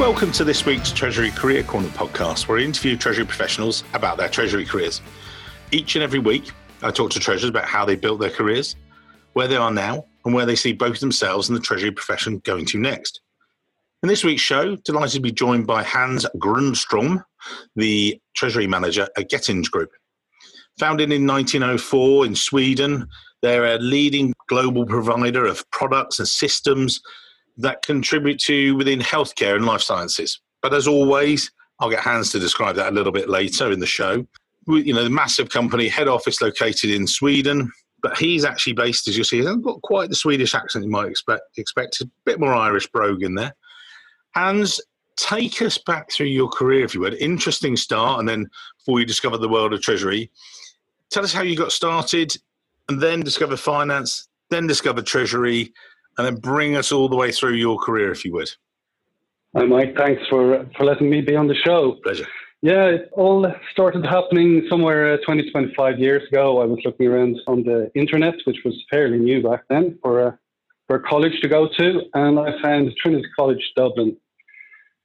Welcome 0.00 0.32
to 0.32 0.44
this 0.44 0.64
week's 0.64 0.90
Treasury 0.92 1.30
Career 1.30 1.62
Corner 1.62 1.88
podcast, 1.88 2.48
where 2.48 2.58
I 2.58 2.62
interview 2.62 2.96
Treasury 2.96 3.26
professionals 3.26 3.84
about 3.92 4.16
their 4.16 4.30
Treasury 4.30 4.64
careers. 4.64 5.02
Each 5.72 5.94
and 5.94 6.02
every 6.02 6.18
week, 6.18 6.52
I 6.82 6.90
talk 6.90 7.10
to 7.10 7.20
Treasurers 7.20 7.50
about 7.50 7.66
how 7.66 7.84
they 7.84 7.96
built 7.96 8.18
their 8.18 8.30
careers, 8.30 8.76
where 9.34 9.46
they 9.46 9.56
are 9.56 9.70
now, 9.70 10.06
and 10.24 10.32
where 10.32 10.46
they 10.46 10.56
see 10.56 10.72
both 10.72 11.00
themselves 11.00 11.50
and 11.50 11.56
the 11.56 11.60
Treasury 11.60 11.90
profession 11.90 12.38
going 12.38 12.64
to 12.64 12.78
next. 12.78 13.20
In 14.02 14.08
this 14.08 14.24
week's 14.24 14.40
show, 14.40 14.74
delighted 14.76 15.16
to 15.16 15.20
be 15.20 15.32
joined 15.32 15.66
by 15.66 15.82
Hans 15.82 16.24
Grundstrom, 16.38 17.22
the 17.76 18.18
Treasury 18.34 18.66
Manager 18.66 19.06
at 19.18 19.28
Getinge 19.28 19.70
Group. 19.70 19.90
Founded 20.78 21.12
in 21.12 21.26
1904 21.26 22.24
in 22.24 22.34
Sweden, 22.34 23.06
they're 23.42 23.74
a 23.74 23.78
leading 23.78 24.32
global 24.48 24.86
provider 24.86 25.44
of 25.44 25.70
products 25.70 26.18
and 26.18 26.26
systems 26.26 27.02
that 27.58 27.82
contribute 27.82 28.38
to 28.40 28.76
within 28.76 29.00
healthcare 29.00 29.56
and 29.56 29.66
life 29.66 29.82
sciences. 29.82 30.40
But 30.62 30.74
as 30.74 30.86
always, 30.86 31.50
I'll 31.78 31.90
get 31.90 32.00
Hans 32.00 32.30
to 32.32 32.38
describe 32.38 32.76
that 32.76 32.92
a 32.92 32.94
little 32.94 33.12
bit 33.12 33.28
later 33.28 33.70
in 33.72 33.80
the 33.80 33.86
show. 33.86 34.26
You 34.66 34.92
know, 34.92 35.04
the 35.04 35.10
massive 35.10 35.48
company, 35.48 35.88
head 35.88 36.08
office 36.08 36.40
located 36.40 36.90
in 36.90 37.06
Sweden, 37.06 37.72
but 38.02 38.16
he's 38.18 38.44
actually 38.44 38.74
based, 38.74 39.08
as 39.08 39.16
you'll 39.16 39.24
see, 39.24 39.38
he 39.38 39.44
hasn't 39.44 39.64
got 39.64 39.80
quite 39.82 40.10
the 40.10 40.16
Swedish 40.16 40.54
accent 40.54 40.84
you 40.84 40.90
might 40.90 41.08
expect. 41.08 41.42
Expect 41.56 42.00
a 42.00 42.10
bit 42.24 42.38
more 42.38 42.54
Irish 42.54 42.86
brogue 42.88 43.22
in 43.22 43.34
there. 43.34 43.54
Hans, 44.34 44.80
take 45.16 45.60
us 45.62 45.78
back 45.78 46.10
through 46.10 46.26
your 46.26 46.48
career, 46.48 46.84
if 46.84 46.94
you 46.94 47.00
would. 47.00 47.14
Interesting 47.14 47.76
start, 47.76 48.20
and 48.20 48.28
then 48.28 48.48
before 48.78 49.00
you 49.00 49.06
discovered 49.06 49.38
the 49.38 49.48
world 49.48 49.72
of 49.72 49.82
treasury, 49.82 50.30
tell 51.10 51.24
us 51.24 51.32
how 51.32 51.42
you 51.42 51.56
got 51.56 51.72
started, 51.72 52.36
and 52.88 53.00
then 53.00 53.20
discovered 53.20 53.58
finance, 53.58 54.28
then 54.50 54.66
discovered 54.66 55.06
treasury, 55.06 55.72
and 56.20 56.36
then 56.36 56.40
bring 56.40 56.76
us 56.76 56.92
all 56.92 57.08
the 57.08 57.16
way 57.16 57.32
through 57.32 57.54
your 57.54 57.78
career, 57.78 58.12
if 58.12 58.26
you 58.26 58.32
would. 58.34 58.50
Hi, 59.56 59.64
Mike. 59.64 59.96
Thanks 59.96 60.22
for 60.28 60.66
for 60.76 60.84
letting 60.84 61.08
me 61.08 61.22
be 61.22 61.34
on 61.34 61.48
the 61.48 61.54
show. 61.54 61.96
Pleasure. 62.02 62.26
Yeah, 62.60 62.84
it 62.88 63.08
all 63.12 63.50
started 63.72 64.04
happening 64.04 64.66
somewhere 64.68 65.14
uh, 65.14 65.16
20, 65.24 65.50
25 65.50 65.98
years 65.98 66.22
ago. 66.30 66.60
I 66.60 66.66
was 66.66 66.78
looking 66.84 67.06
around 67.06 67.38
on 67.46 67.62
the 67.62 67.90
internet, 67.94 68.34
which 68.44 68.58
was 68.66 68.74
fairly 68.90 69.18
new 69.18 69.42
back 69.42 69.62
then, 69.70 69.98
for 70.02 70.20
a, 70.20 70.38
for 70.86 70.96
a 70.96 71.02
college 71.02 71.40
to 71.40 71.48
go 71.48 71.68
to, 71.78 72.02
and 72.12 72.38
I 72.38 72.60
found 72.60 72.92
Trinity 73.00 73.24
College 73.34 73.72
Dublin. 73.76 74.14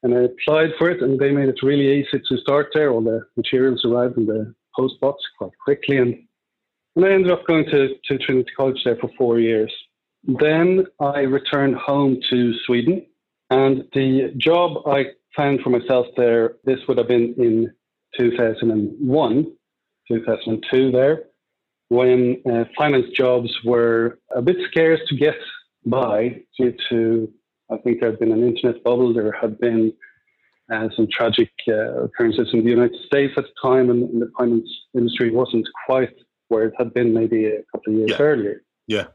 And 0.03 0.13
I 0.13 0.23
applied 0.23 0.71
for 0.77 0.89
it, 0.89 1.01
and 1.01 1.17
they 1.17 1.31
made 1.31 1.47
it 1.47 1.63
really 1.63 1.97
easy 1.97 2.21
to 2.27 2.37
start 2.39 2.71
there. 2.73 2.91
All 2.91 3.01
the 3.01 3.21
materials 3.37 3.85
arrived 3.85 4.17
in 4.17 4.25
the 4.25 4.53
post 4.77 4.99
box 4.99 5.23
quite 5.37 5.57
quickly, 5.63 5.95
and, 5.95 6.13
and 6.97 7.05
I 7.05 7.13
ended 7.13 7.31
up 7.31 7.47
going 7.47 7.63
to, 7.71 7.87
to 8.03 8.17
Trinity 8.17 8.51
College 8.57 8.81
there 8.83 8.97
for 8.97 9.09
four 9.17 9.39
years. 9.39 9.71
Then 10.27 10.85
I 10.99 11.19
returned 11.21 11.75
home 11.75 12.19
to 12.29 12.53
Sweden, 12.65 13.05
and 13.49 13.83
the 13.93 14.33
job 14.37 14.87
I 14.87 15.05
found 15.35 15.61
for 15.61 15.69
myself 15.69 16.07
there, 16.17 16.55
this 16.63 16.79
would 16.87 16.97
have 16.97 17.07
been 17.07 17.35
in 17.37 17.71
2001, 18.17 19.51
2002 20.07 20.91
there, 20.91 21.23
when 21.89 22.41
uh, 22.51 22.63
finance 22.77 23.05
jobs 23.15 23.51
were 23.63 24.19
a 24.35 24.41
bit 24.41 24.57
scarce 24.71 24.99
to 25.09 25.15
get 25.15 25.35
by 25.85 26.41
due 26.57 26.73
to, 26.89 27.31
I 27.71 27.77
think 27.77 27.99
there 27.99 28.09
had 28.09 28.19
been 28.19 28.31
an 28.31 28.43
internet 28.43 28.83
bubble, 28.83 29.13
there 29.13 29.31
had 29.39 29.59
been 29.59 29.93
uh, 30.73 30.87
some 30.95 31.07
tragic 31.11 31.51
uh, 31.67 32.05
occurrences 32.05 32.49
in 32.53 32.63
the 32.63 32.71
United 32.71 32.97
States 33.05 33.33
at 33.37 33.43
the 33.43 33.69
time, 33.69 33.91
and, 33.91 34.09
and, 34.09 34.21
the 34.23 34.31
finance 34.37 34.67
industry 34.95 35.29
wasn't 35.29 35.67
quite 35.85 36.15
where 36.47 36.65
it 36.65 36.73
had 36.77 36.93
been 36.93 37.13
maybe 37.13 37.45
a 37.45 37.61
couple 37.71 37.93
of 37.93 37.99
years 37.99 38.11
Yeah. 38.11 38.25
earlier. 38.25 38.63
Yeah. 38.87 39.05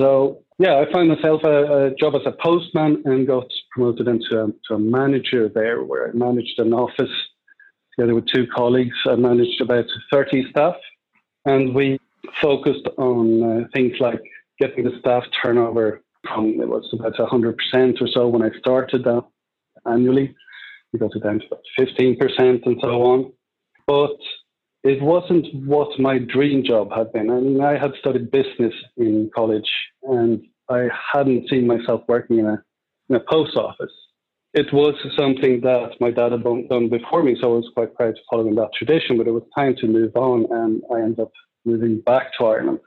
So 0.00 0.42
yeah, 0.58 0.76
I 0.80 0.90
found 0.90 1.08
myself 1.08 1.42
a, 1.44 1.86
a 1.86 1.94
job 1.94 2.14
as 2.14 2.22
a 2.24 2.32
postman 2.32 3.02
and 3.04 3.26
got 3.26 3.46
promoted 3.70 4.08
into 4.08 4.42
a, 4.42 4.46
to 4.68 4.74
a 4.74 4.78
manager 4.78 5.48
there, 5.48 5.82
where 5.82 6.08
I 6.08 6.12
managed 6.12 6.58
an 6.58 6.72
office 6.72 7.10
together 7.94 8.14
with 8.14 8.26
two 8.26 8.46
colleagues. 8.54 8.96
I 9.06 9.16
managed 9.16 9.60
about 9.60 9.84
30 10.10 10.50
staff, 10.50 10.76
and 11.44 11.74
we 11.74 11.98
focused 12.40 12.86
on 12.96 13.42
uh, 13.42 13.68
things 13.74 13.94
like 14.00 14.20
getting 14.58 14.84
the 14.84 14.98
staff 15.00 15.24
turnover 15.42 16.02
from 16.24 16.60
it 16.60 16.68
was 16.68 16.88
about 16.92 17.14
100% 17.14 17.54
or 18.00 18.08
so 18.08 18.28
when 18.28 18.42
I 18.42 18.50
started 18.58 19.04
that 19.04 19.24
annually. 19.86 20.34
We 20.92 20.98
got 20.98 21.14
it 21.14 21.22
down 21.22 21.40
to 21.40 21.46
about 21.46 21.62
15% 21.78 22.66
and 22.66 22.76
so 22.80 23.02
on. 23.02 23.32
But 23.86 24.16
it 24.82 25.02
wasn't 25.02 25.46
what 25.66 25.98
my 25.98 26.18
dream 26.18 26.64
job 26.64 26.90
had 26.94 27.12
been. 27.12 27.30
I 27.30 27.40
mean, 27.40 27.60
I 27.60 27.78
had 27.78 27.92
studied 27.98 28.30
business 28.30 28.74
in 28.96 29.30
college 29.34 29.70
and 30.02 30.42
I 30.68 30.88
hadn't 31.12 31.48
seen 31.48 31.66
myself 31.66 32.02
working 32.08 32.38
in 32.38 32.46
a, 32.46 32.62
in 33.08 33.16
a 33.16 33.20
post 33.20 33.56
office. 33.56 33.92
It 34.52 34.72
was 34.72 34.94
something 35.16 35.60
that 35.60 35.92
my 36.00 36.10
dad 36.10 36.32
had 36.32 36.42
done 36.42 36.88
before 36.88 37.22
me, 37.22 37.36
so 37.40 37.52
I 37.52 37.56
was 37.56 37.70
quite 37.74 37.94
proud 37.94 38.16
to 38.16 38.20
follow 38.28 38.48
in 38.48 38.56
that 38.56 38.70
tradition, 38.76 39.16
but 39.16 39.28
it 39.28 39.32
was 39.32 39.44
time 39.56 39.76
to 39.76 39.86
move 39.86 40.16
on 40.16 40.46
and 40.50 40.82
I 40.92 41.02
ended 41.02 41.20
up 41.20 41.32
moving 41.64 42.00
back 42.00 42.32
to 42.38 42.46
Ireland. 42.46 42.80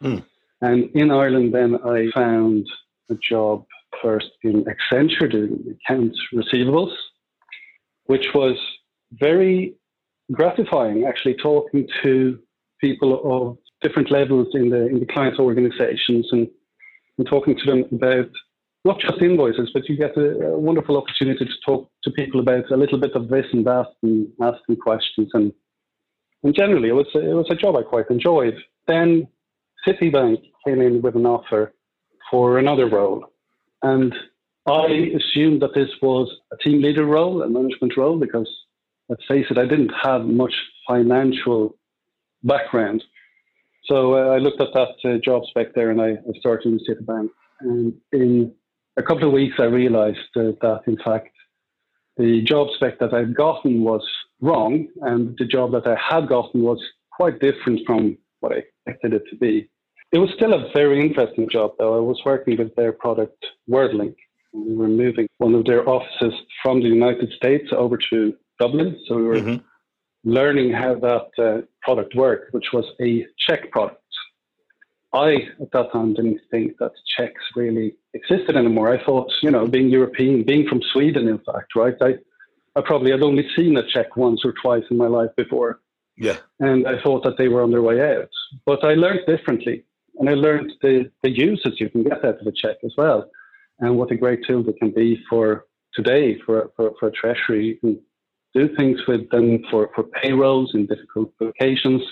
Hmm. 0.00 0.18
And 0.60 0.90
in 0.94 1.10
Ireland, 1.10 1.54
then 1.54 1.76
I 1.84 2.10
found 2.14 2.66
a 3.10 3.14
job 3.14 3.64
first 4.02 4.30
in 4.42 4.64
Accenture 4.64 5.30
doing 5.30 5.76
accounts 5.88 6.18
receivables, 6.32 6.92
which 8.04 8.26
was 8.34 8.56
very 9.12 9.74
gratifying 10.32 11.04
actually 11.06 11.34
talking 11.34 11.88
to 12.02 12.38
people 12.80 13.20
of 13.24 13.58
different 13.82 14.10
levels 14.10 14.48
in 14.54 14.70
the 14.70 14.86
in 14.86 15.00
the 15.00 15.06
client's 15.06 15.38
organizations 15.38 16.28
and, 16.32 16.48
and 17.18 17.26
talking 17.26 17.56
to 17.56 17.64
them 17.64 17.84
about 17.92 18.30
not 18.84 18.98
just 18.98 19.20
invoices, 19.20 19.70
but 19.74 19.88
you 19.88 19.96
get 19.96 20.16
a, 20.16 20.46
a 20.46 20.58
wonderful 20.58 20.96
opportunity 20.96 21.44
to 21.44 21.52
talk 21.64 21.90
to 22.02 22.10
people 22.10 22.40
about 22.40 22.70
a 22.70 22.76
little 22.76 22.98
bit 22.98 23.12
of 23.14 23.28
this 23.28 23.46
and 23.52 23.66
that 23.66 23.86
and 24.02 24.28
ask 24.40 24.58
them 24.66 24.76
questions 24.76 25.30
and 25.34 25.52
and 26.42 26.54
generally 26.54 26.88
it 26.88 26.94
was 26.94 27.08
a, 27.14 27.18
it 27.18 27.34
was 27.34 27.48
a 27.50 27.54
job 27.54 27.76
I 27.76 27.82
quite 27.82 28.10
enjoyed. 28.10 28.56
Then 28.88 29.28
Citibank 29.86 30.42
came 30.66 30.80
in 30.80 31.02
with 31.02 31.14
an 31.14 31.26
offer 31.26 31.72
for 32.30 32.58
another 32.58 32.88
role, 32.88 33.26
and 33.82 34.14
I 34.66 35.10
assumed 35.16 35.62
that 35.62 35.74
this 35.74 35.88
was 36.00 36.30
a 36.52 36.56
team 36.56 36.82
leader 36.82 37.04
role, 37.04 37.42
a 37.42 37.48
management 37.48 37.96
role, 37.96 38.18
because 38.18 38.48
let's 39.08 39.24
face 39.26 39.46
it, 39.50 39.58
I 39.58 39.66
didn't 39.66 39.92
have 40.02 40.24
much 40.24 40.54
financial 40.88 41.76
background. 42.42 43.02
So 43.90 44.14
uh, 44.14 44.34
I 44.34 44.38
looked 44.38 44.60
at 44.60 44.72
that 44.72 44.94
uh, 45.04 45.18
job 45.18 45.42
spec 45.48 45.74
there 45.74 45.90
and 45.90 46.00
I, 46.00 46.10
I 46.10 46.38
started 46.38 46.68
in 46.72 46.80
Citibank. 46.88 47.28
And 47.60 47.92
in 48.12 48.54
a 48.96 49.02
couple 49.02 49.26
of 49.26 49.32
weeks, 49.32 49.56
I 49.58 49.64
realized 49.64 50.18
uh, 50.36 50.52
that, 50.62 50.82
in 50.86 50.96
fact, 51.04 51.34
the 52.16 52.42
job 52.42 52.68
spec 52.76 53.00
that 53.00 53.12
I'd 53.12 53.34
gotten 53.34 53.82
was 53.82 54.06
wrong, 54.40 54.86
and 55.02 55.36
the 55.38 55.44
job 55.44 55.72
that 55.72 55.86
I 55.86 55.96
had 56.08 56.28
gotten 56.28 56.62
was 56.62 56.80
quite 57.10 57.40
different 57.40 57.80
from 57.86 58.16
what 58.40 58.52
I 58.52 58.62
expected 58.86 59.14
it 59.14 59.24
to 59.30 59.36
be. 59.36 59.68
It 60.12 60.18
was 60.18 60.30
still 60.36 60.52
a 60.54 60.70
very 60.72 61.00
interesting 61.00 61.48
job, 61.50 61.72
though. 61.78 61.96
I 61.96 62.00
was 62.00 62.20
working 62.24 62.58
with 62.58 62.74
their 62.76 62.92
product 62.92 63.44
WorldLink. 63.68 64.14
We 64.52 64.74
were 64.74 64.88
moving 64.88 65.28
one 65.38 65.54
of 65.54 65.64
their 65.64 65.88
offices 65.88 66.34
from 66.62 66.80
the 66.80 66.88
United 66.88 67.32
States 67.32 67.68
over 67.72 67.98
to 68.10 68.34
Dublin. 68.58 68.98
So 69.06 69.16
we 69.16 69.22
were 69.22 69.40
Mhm. 69.40 69.62
Learning 70.24 70.72
how 70.72 70.94
that 70.96 71.28
uh, 71.42 71.62
product 71.82 72.14
worked, 72.14 72.52
which 72.52 72.66
was 72.72 72.84
a 73.00 73.26
check 73.38 73.70
product. 73.70 73.96
I, 75.12 75.48
at 75.60 75.72
that 75.72 75.90
time, 75.92 76.14
didn't 76.14 76.40
think 76.50 76.76
that 76.78 76.92
checks 77.16 77.42
really 77.56 77.96
existed 78.14 78.56
anymore. 78.56 78.92
I 78.94 79.04
thought, 79.04 79.32
you 79.42 79.50
know, 79.50 79.66
being 79.66 79.88
European, 79.88 80.44
being 80.44 80.68
from 80.68 80.80
Sweden, 80.92 81.26
in 81.26 81.38
fact, 81.38 81.74
right? 81.74 81.94
I, 82.00 82.14
I 82.76 82.80
probably 82.82 83.10
had 83.10 83.22
only 83.22 83.48
seen 83.56 83.76
a 83.76 83.86
check 83.88 84.16
once 84.16 84.42
or 84.44 84.52
twice 84.62 84.84
in 84.90 84.96
my 84.96 85.08
life 85.08 85.30
before 85.36 85.80
Yeah. 86.16 86.36
and 86.60 86.86
I 86.86 87.02
thought 87.02 87.24
that 87.24 87.38
they 87.38 87.48
were 87.48 87.62
on 87.62 87.72
their 87.72 87.82
way 87.82 88.00
out. 88.00 88.28
But 88.66 88.84
I 88.84 88.94
learned 88.94 89.22
differently, 89.26 89.84
and 90.18 90.28
I 90.28 90.34
learned 90.34 90.72
the, 90.80 91.10
the 91.24 91.30
uses 91.30 91.80
you 91.80 91.88
can 91.90 92.04
get 92.04 92.24
out 92.24 92.40
of 92.40 92.46
a 92.46 92.52
check 92.52 92.76
as 92.84 92.92
well, 92.96 93.28
and 93.80 93.96
what 93.96 94.12
a 94.12 94.16
great 94.16 94.40
tool 94.46 94.62
they 94.62 94.74
can 94.74 94.92
be 94.92 95.18
for 95.28 95.66
today 95.92 96.38
for, 96.46 96.70
for, 96.76 96.92
for 97.00 97.08
a 97.08 97.12
treasury. 97.12 97.80
Do 98.54 98.68
things 98.76 99.00
with 99.06 99.28
them 99.30 99.62
for, 99.70 99.90
for 99.94 100.04
payrolls 100.04 100.72
in 100.74 100.86
difficult 100.86 101.32
locations, 101.40 102.02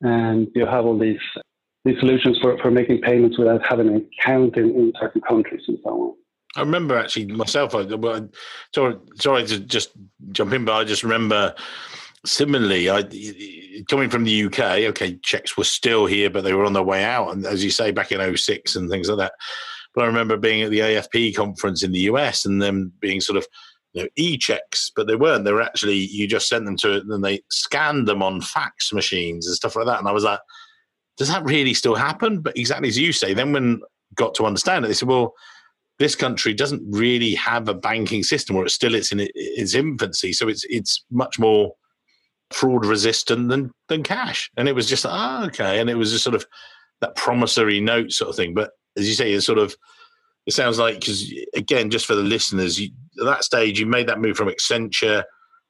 and 0.00 0.48
you 0.54 0.66
have 0.66 0.84
all 0.84 0.98
these 0.98 1.20
these 1.84 1.98
solutions 2.00 2.38
for, 2.40 2.56
for 2.58 2.70
making 2.70 3.00
payments 3.02 3.38
without 3.38 3.60
having 3.68 3.88
an 3.88 4.08
account 4.18 4.56
in, 4.56 4.70
in 4.70 4.92
certain 4.98 5.20
countries 5.20 5.62
and 5.68 5.78
so 5.84 5.90
on. 5.90 6.14
I 6.56 6.60
remember 6.60 6.96
actually 6.96 7.26
myself. 7.26 7.74
I, 7.74 7.82
well, 7.82 8.28
sorry, 8.74 8.96
sorry 9.16 9.44
to 9.46 9.60
just 9.60 9.90
jump 10.30 10.52
in, 10.52 10.64
but 10.64 10.72
I 10.72 10.84
just 10.84 11.02
remember 11.02 11.54
similarly. 12.24 12.88
I 12.88 13.02
coming 13.88 14.08
from 14.08 14.24
the 14.24 14.44
UK. 14.44 14.58
Okay, 14.90 15.18
checks 15.22 15.56
were 15.56 15.64
still 15.64 16.06
here, 16.06 16.30
but 16.30 16.44
they 16.44 16.54
were 16.54 16.64
on 16.64 16.72
their 16.72 16.82
way 16.82 17.04
out. 17.04 17.32
And 17.32 17.44
as 17.44 17.64
you 17.64 17.70
say, 17.70 17.90
back 17.90 18.12
in 18.12 18.36
06 18.36 18.76
and 18.76 18.88
things 18.88 19.08
like 19.08 19.18
that. 19.18 19.32
But 19.94 20.04
I 20.04 20.06
remember 20.06 20.36
being 20.36 20.62
at 20.62 20.70
the 20.70 20.80
AFP 20.80 21.36
conference 21.36 21.82
in 21.82 21.92
the 21.92 22.00
US 22.00 22.44
and 22.44 22.62
them 22.62 22.92
being 23.00 23.20
sort 23.20 23.36
of 23.36 23.46
know, 24.02 24.08
e-checks, 24.16 24.90
but 24.94 25.06
they 25.06 25.16
weren't. 25.16 25.44
They 25.44 25.52
were 25.52 25.62
actually 25.62 25.96
you 25.96 26.26
just 26.26 26.48
sent 26.48 26.64
them 26.64 26.76
to 26.78 26.96
it, 26.96 27.04
and 27.04 27.24
they 27.24 27.42
scanned 27.50 28.08
them 28.08 28.22
on 28.22 28.40
fax 28.40 28.92
machines 28.92 29.46
and 29.46 29.56
stuff 29.56 29.76
like 29.76 29.86
that. 29.86 29.98
And 29.98 30.08
I 30.08 30.12
was 30.12 30.24
like, 30.24 30.40
does 31.16 31.28
that 31.28 31.44
really 31.44 31.74
still 31.74 31.94
happen? 31.94 32.40
But 32.40 32.56
exactly 32.56 32.88
as 32.88 32.98
you 32.98 33.12
say, 33.12 33.34
then 33.34 33.52
when 33.52 33.80
got 34.14 34.34
to 34.34 34.46
understand 34.46 34.84
it, 34.84 34.88
they 34.88 34.94
said, 34.94 35.08
well, 35.08 35.34
this 35.98 36.14
country 36.14 36.54
doesn't 36.54 36.82
really 36.90 37.34
have 37.34 37.68
a 37.68 37.74
banking 37.74 38.22
system, 38.22 38.56
or 38.56 38.64
it's 38.64 38.74
still 38.74 38.94
it's 38.94 39.12
in 39.12 39.28
its 39.34 39.74
infancy. 39.74 40.32
So 40.32 40.48
it's 40.48 40.64
it's 40.68 41.04
much 41.10 41.38
more 41.38 41.72
fraud 42.50 42.84
resistant 42.84 43.48
than 43.48 43.70
than 43.88 44.02
cash. 44.02 44.50
And 44.56 44.68
it 44.68 44.74
was 44.74 44.88
just 44.88 45.06
ah 45.06 45.42
oh, 45.42 45.46
okay, 45.46 45.80
and 45.80 45.88
it 45.88 45.94
was 45.94 46.10
just 46.10 46.24
sort 46.24 46.34
of 46.34 46.46
that 47.00 47.14
promissory 47.16 47.80
note 47.80 48.10
sort 48.12 48.30
of 48.30 48.36
thing. 48.36 48.54
But 48.54 48.72
as 48.96 49.08
you 49.08 49.14
say, 49.14 49.32
it's 49.32 49.46
sort 49.46 49.58
of 49.58 49.76
it 50.46 50.52
sounds 50.52 50.78
like 50.78 51.00
because 51.00 51.32
again, 51.54 51.90
just 51.90 52.06
for 52.06 52.14
the 52.14 52.22
listeners, 52.22 52.80
you, 52.80 52.90
at 53.20 53.24
that 53.24 53.44
stage 53.44 53.78
you 53.80 53.86
made 53.86 54.08
that 54.08 54.20
move 54.20 54.36
from 54.36 54.48
Accenture, 54.48 55.24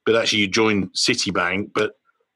but 0.05 0.15
actually 0.15 0.39
you 0.39 0.47
joined 0.47 0.91
Citibank. 0.93 1.71
But 1.73 1.93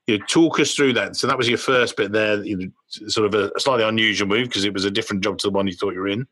you 0.07 0.17
know, 0.17 0.25
talk 0.27 0.59
us 0.59 0.73
through 0.73 0.93
that. 0.93 1.15
So 1.15 1.27
that 1.27 1.37
was 1.37 1.47
your 1.47 1.59
first 1.59 1.95
bit 1.95 2.11
there, 2.11 2.43
you 2.43 2.57
know, 2.57 2.67
sort 3.09 3.31
of 3.31 3.35
a 3.35 3.59
slightly 3.59 3.83
unusual 3.83 4.27
move 4.27 4.47
because 4.47 4.65
it 4.65 4.73
was 4.73 4.85
a 4.85 4.91
different 4.91 5.23
job 5.23 5.37
to 5.39 5.47
the 5.47 5.51
one 5.51 5.67
you 5.67 5.73
thought 5.73 5.93
you 5.93 5.99
were 5.99 6.07
in. 6.07 6.27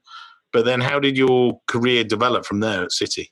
But 0.52 0.66
then, 0.66 0.82
how 0.82 1.00
did 1.00 1.18
your 1.18 1.60
career 1.68 2.04
develop 2.04 2.46
from 2.46 2.60
there 2.60 2.84
at 2.84 2.90
Citi? 2.90 3.30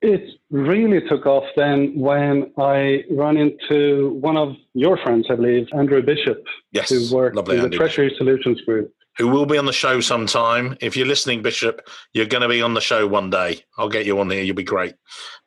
It 0.00 0.38
really 0.50 1.00
took 1.08 1.26
off 1.26 1.44
then 1.56 1.98
when 1.98 2.52
I 2.56 3.04
ran 3.10 3.36
into 3.36 4.10
one 4.20 4.36
of 4.36 4.54
your 4.74 4.96
friends, 4.98 5.26
I 5.30 5.34
believe, 5.34 5.66
Andrew 5.72 6.02
Bishop, 6.02 6.44
yes, 6.70 6.90
who 6.90 7.14
worked 7.14 7.36
lovely 7.36 7.56
in 7.56 7.60
the 7.62 7.64
Andy. 7.66 7.76
Treasury 7.78 8.14
Solutions 8.16 8.60
Group. 8.60 8.92
Who 9.18 9.28
will 9.28 9.46
be 9.46 9.58
on 9.58 9.66
the 9.66 9.72
show 9.72 10.00
sometime. 10.00 10.76
If 10.80 10.96
you're 10.96 11.06
listening, 11.06 11.42
Bishop, 11.42 11.88
you're 12.12 12.26
going 12.26 12.42
to 12.42 12.48
be 12.48 12.62
on 12.62 12.74
the 12.74 12.80
show 12.80 13.06
one 13.06 13.30
day. 13.30 13.64
I'll 13.76 13.88
get 13.88 14.06
you 14.06 14.18
on 14.20 14.30
here. 14.30 14.42
You'll 14.42 14.54
be 14.54 14.62
great. 14.62 14.94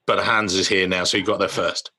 But 0.06 0.20
Hans 0.24 0.54
is 0.54 0.68
here 0.68 0.88
now, 0.88 1.06
so 1.06 1.18
you 1.18 1.24
got 1.24 1.40
there 1.40 1.48
first. 1.48 1.92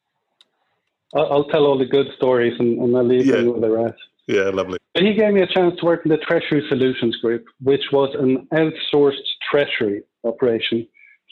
I'll, 1.14 1.44
tell 1.44 1.64
all 1.64 1.78
the 1.78 1.86
good 1.86 2.06
stories 2.16 2.54
and, 2.58 2.78
and 2.78 2.96
I'll 2.96 3.04
leave 3.06 3.26
Yeah. 3.26 3.36
you 3.36 3.52
with 3.52 3.62
the 3.62 3.70
rest. 3.70 3.98
Yeah, 4.26 4.50
lovely. 4.50 4.78
But 4.94 5.02
he 5.02 5.14
gave 5.14 5.32
me 5.34 5.40
a 5.42 5.46
chance 5.46 5.74
to 5.80 5.84
work 5.84 6.02
in 6.04 6.10
the 6.10 6.18
Treasury 6.18 6.64
Solutions 6.68 7.16
Group, 7.16 7.44
which 7.60 7.82
was 7.92 8.14
an 8.18 8.46
outsourced 8.52 9.16
treasury 9.50 10.02
operation. 10.24 10.86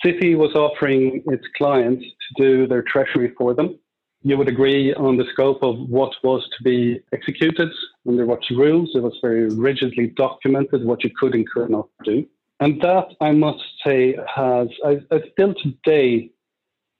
Citi 0.04 0.36
was 0.36 0.54
offering 0.54 1.22
its 1.26 1.44
clients 1.56 2.02
to 2.04 2.42
do 2.42 2.66
their 2.66 2.82
treasury 2.82 3.32
for 3.36 3.54
them. 3.54 3.78
You 4.22 4.36
would 4.36 4.48
agree 4.48 4.92
on 4.94 5.16
the 5.16 5.24
scope 5.32 5.62
of 5.62 5.78
what 5.88 6.12
was 6.22 6.46
to 6.56 6.62
be 6.62 7.00
executed 7.12 7.70
under 8.06 8.26
what 8.26 8.40
rules. 8.50 8.90
It 8.94 9.02
was 9.02 9.16
very 9.22 9.48
rigidly 9.48 10.08
documented 10.08 10.84
what 10.84 11.02
you 11.04 11.10
could 11.18 11.34
and 11.34 11.48
could 11.48 11.70
not 11.70 11.88
do. 12.04 12.26
And 12.60 12.80
that, 12.82 13.06
I 13.22 13.32
must 13.32 13.64
say, 13.86 14.14
has, 14.36 14.68
I, 14.84 14.98
I 15.10 15.20
still 15.32 15.54
today 15.54 16.30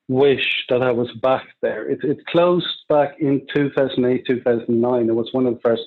wish 0.08 0.64
that 0.70 0.82
I 0.82 0.90
was 0.90 1.08
back 1.22 1.44
there. 1.60 1.88
It, 1.88 1.98
it 2.02 2.24
closed 2.26 2.66
back 2.88 3.16
in 3.20 3.46
2008, 3.54 4.24
2009. 4.26 5.08
It 5.08 5.14
was 5.14 5.28
one 5.32 5.46
of 5.46 5.54
the 5.54 5.60
first 5.60 5.82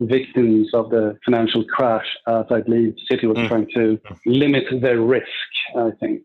victims 0.00 0.68
of 0.74 0.90
the 0.90 1.16
financial 1.24 1.64
crash, 1.64 2.06
as 2.26 2.44
I 2.50 2.60
believe 2.60 2.96
Citi 3.10 3.24
was 3.24 3.38
Mm. 3.38 3.48
trying 3.48 3.68
to 3.76 4.00
limit 4.26 4.64
their 4.80 5.00
risk, 5.00 5.26
I 5.76 5.90
think. 6.00 6.22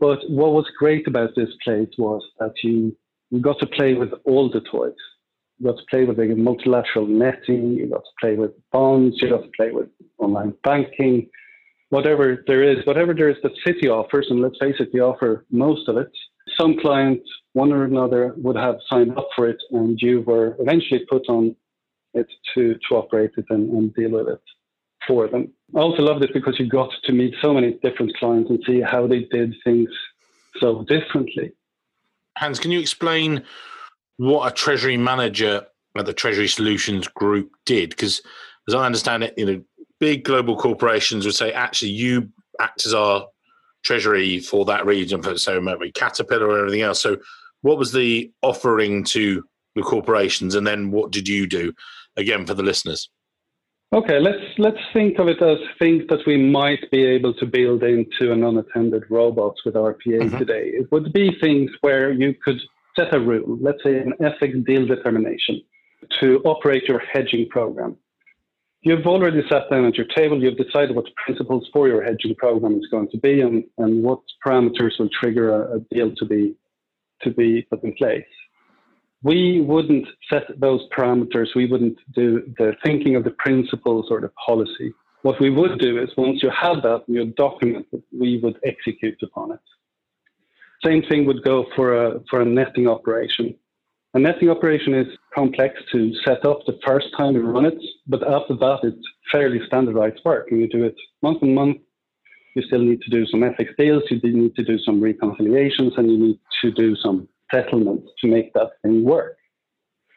But 0.00 0.18
what 0.28 0.52
was 0.52 0.66
great 0.78 1.06
about 1.06 1.30
this 1.36 1.50
place 1.62 1.90
was 1.96 2.22
that 2.40 2.54
you, 2.64 2.96
you 3.30 3.40
got 3.40 3.58
to 3.60 3.66
play 3.66 3.94
with 3.94 4.10
all 4.24 4.50
the 4.50 4.60
toys. 4.60 4.94
You 5.58 5.66
got 5.66 5.78
to 5.78 5.84
play 5.90 6.04
with 6.04 6.16
the 6.16 6.34
multilateral 6.34 7.06
netting, 7.06 7.74
you 7.74 7.88
got 7.88 8.02
to 8.04 8.10
play 8.20 8.34
with 8.34 8.52
bonds, 8.72 9.16
you 9.20 9.28
got 9.28 9.42
to 9.42 9.50
play 9.56 9.70
with 9.70 9.88
online 10.18 10.54
banking, 10.64 11.28
whatever 11.90 12.42
there 12.46 12.62
is, 12.62 12.84
whatever 12.86 13.12
there 13.14 13.28
is 13.28 13.36
that 13.42 13.52
Citi 13.66 13.88
offers, 13.88 14.28
and 14.30 14.40
let's 14.40 14.58
face 14.58 14.76
it, 14.80 14.90
they 14.92 15.00
offer 15.00 15.44
most 15.50 15.88
of 15.88 15.96
it. 15.96 16.10
Some 16.58 16.78
clients, 16.80 17.28
one 17.52 17.72
or 17.72 17.84
another, 17.84 18.34
would 18.38 18.56
have 18.56 18.76
signed 18.88 19.16
up 19.16 19.28
for 19.36 19.48
it, 19.48 19.58
and 19.70 19.98
you 20.00 20.22
were 20.22 20.56
eventually 20.58 21.04
put 21.08 21.28
on 21.28 21.54
it 22.14 22.26
to, 22.54 22.74
to 22.88 22.96
operate 22.96 23.32
it 23.36 23.44
and, 23.50 23.70
and 23.70 23.94
deal 23.94 24.10
with 24.10 24.28
it 24.28 24.42
for 25.06 25.28
them. 25.28 25.52
I 25.76 25.80
also 25.80 26.02
loved 26.02 26.24
it 26.24 26.32
because 26.32 26.58
you 26.58 26.68
got 26.68 26.90
to 27.04 27.12
meet 27.12 27.34
so 27.42 27.52
many 27.52 27.78
different 27.82 28.16
clients 28.16 28.50
and 28.50 28.60
see 28.66 28.80
how 28.80 29.06
they 29.06 29.20
did 29.30 29.54
things 29.64 29.88
so 30.58 30.84
differently. 30.88 31.52
Hans, 32.40 32.58
can 32.58 32.70
you 32.70 32.80
explain 32.80 33.44
what 34.16 34.50
a 34.50 34.54
treasury 34.54 34.96
manager 34.96 35.66
at 35.94 36.06
the 36.06 36.14
Treasury 36.14 36.48
Solutions 36.48 37.06
Group 37.06 37.50
did? 37.66 37.90
Because 37.90 38.22
as 38.66 38.74
I 38.74 38.86
understand 38.86 39.24
it, 39.24 39.34
you 39.36 39.44
know, 39.44 39.62
big 39.98 40.24
global 40.24 40.56
corporations 40.56 41.26
would 41.26 41.34
say, 41.34 41.52
actually, 41.52 41.90
you 41.90 42.30
act 42.58 42.86
as 42.86 42.94
our 42.94 43.26
treasury 43.82 44.40
for 44.40 44.64
that 44.64 44.86
region, 44.86 45.22
for 45.22 45.36
so 45.36 45.60
maybe 45.60 45.92
Caterpillar 45.92 46.48
or 46.48 46.60
everything 46.60 46.80
else. 46.80 47.02
So, 47.02 47.18
what 47.60 47.76
was 47.76 47.92
the 47.92 48.32
offering 48.40 49.04
to 49.04 49.44
the 49.74 49.82
corporations, 49.82 50.54
and 50.54 50.66
then 50.66 50.90
what 50.90 51.10
did 51.10 51.28
you 51.28 51.46
do? 51.46 51.74
Again, 52.16 52.46
for 52.46 52.54
the 52.54 52.62
listeners. 52.62 53.10
Okay, 53.92 54.20
let's 54.20 54.44
let's 54.58 54.78
think 54.92 55.18
of 55.18 55.26
it 55.26 55.42
as 55.42 55.58
things 55.80 56.04
that 56.10 56.20
we 56.24 56.36
might 56.36 56.88
be 56.92 57.04
able 57.04 57.34
to 57.34 57.44
build 57.44 57.82
into 57.82 58.30
an 58.32 58.44
unattended 58.44 59.02
robots 59.10 59.64
with 59.64 59.74
RPA 59.74 60.20
Mhm. 60.20 60.38
today. 60.38 60.68
It 60.68 60.92
would 60.92 61.12
be 61.12 61.32
things 61.40 61.72
where 61.80 62.12
you 62.12 62.32
could 62.34 62.60
set 62.96 63.12
a 63.12 63.18
rule, 63.18 63.58
let's 63.60 63.82
say 63.82 63.98
an 63.98 64.14
FX 64.20 64.64
deal 64.64 64.86
determination, 64.86 65.60
to 66.20 66.40
operate 66.44 66.84
your 66.86 67.00
hedging 67.00 67.48
program. 67.48 67.96
You've 68.82 69.06
already 69.08 69.42
sat 69.48 69.68
down 69.70 69.84
at 69.84 69.96
your 69.96 70.06
table, 70.06 70.40
you've 70.42 70.56
decided 70.56 70.94
what 70.94 71.06
the 71.06 71.16
principles 71.24 71.68
for 71.72 71.88
your 71.88 72.02
hedging 72.02 72.36
program 72.36 72.78
is 72.78 72.86
going 72.86 73.08
to 73.08 73.18
be 73.18 73.40
and, 73.40 73.64
and 73.78 74.04
what 74.04 74.20
parameters 74.44 74.98
will 75.00 75.10
trigger 75.20 75.46
a, 75.50 75.76
a 75.76 75.80
deal 75.92 76.14
to 76.14 76.24
be 76.24 76.54
to 77.22 77.30
be 77.30 77.62
put 77.62 77.82
in 77.82 77.92
place 77.94 78.24
we 79.22 79.60
wouldn't 79.60 80.06
set 80.30 80.44
those 80.58 80.80
parameters. 80.96 81.48
We 81.54 81.66
wouldn't 81.66 81.98
do 82.14 82.42
the 82.58 82.74
thinking 82.84 83.16
of 83.16 83.24
the 83.24 83.34
principles 83.38 84.06
or 84.10 84.20
the 84.20 84.30
policy. 84.46 84.92
What 85.22 85.40
we 85.40 85.50
would 85.50 85.78
do 85.78 85.98
is 86.02 86.08
once 86.16 86.42
you 86.42 86.50
have 86.50 86.82
that 86.82 87.04
and 87.06 87.16
you 87.16 87.26
document 87.36 87.86
we 88.18 88.38
would 88.42 88.58
execute 88.64 89.18
upon 89.22 89.52
it. 89.52 89.60
Same 90.84 91.02
thing 91.02 91.26
would 91.26 91.44
go 91.44 91.66
for 91.76 92.06
a, 92.06 92.20
for 92.30 92.40
a 92.40 92.44
netting 92.44 92.88
operation. 92.88 93.54
A 94.14 94.18
netting 94.18 94.48
operation 94.48 94.94
is 94.94 95.06
complex 95.34 95.74
to 95.92 96.12
set 96.24 96.44
up 96.46 96.60
the 96.66 96.78
first 96.84 97.08
time 97.16 97.34
you 97.34 97.42
run 97.42 97.66
it, 97.66 97.78
but 98.06 98.26
after 98.26 98.56
that, 98.56 98.78
it's 98.82 99.06
fairly 99.30 99.60
standardized 99.66 100.20
work. 100.24 100.48
And 100.50 100.60
you 100.60 100.68
do 100.68 100.84
it 100.84 100.96
month 101.22 101.42
on 101.42 101.54
month. 101.54 101.76
You 102.56 102.62
still 102.62 102.80
need 102.80 103.02
to 103.02 103.10
do 103.10 103.26
some 103.26 103.40
FX 103.40 103.76
deals, 103.78 104.02
you 104.10 104.18
need 104.22 104.56
to 104.56 104.64
do 104.64 104.78
some 104.78 105.00
reconciliations, 105.00 105.92
and 105.96 106.10
you 106.10 106.18
need 106.18 106.40
to 106.62 106.72
do 106.72 106.96
some 106.96 107.28
settlements 107.52 108.08
to 108.20 108.28
make 108.28 108.52
that 108.54 108.70
thing 108.82 109.04
work. 109.04 109.36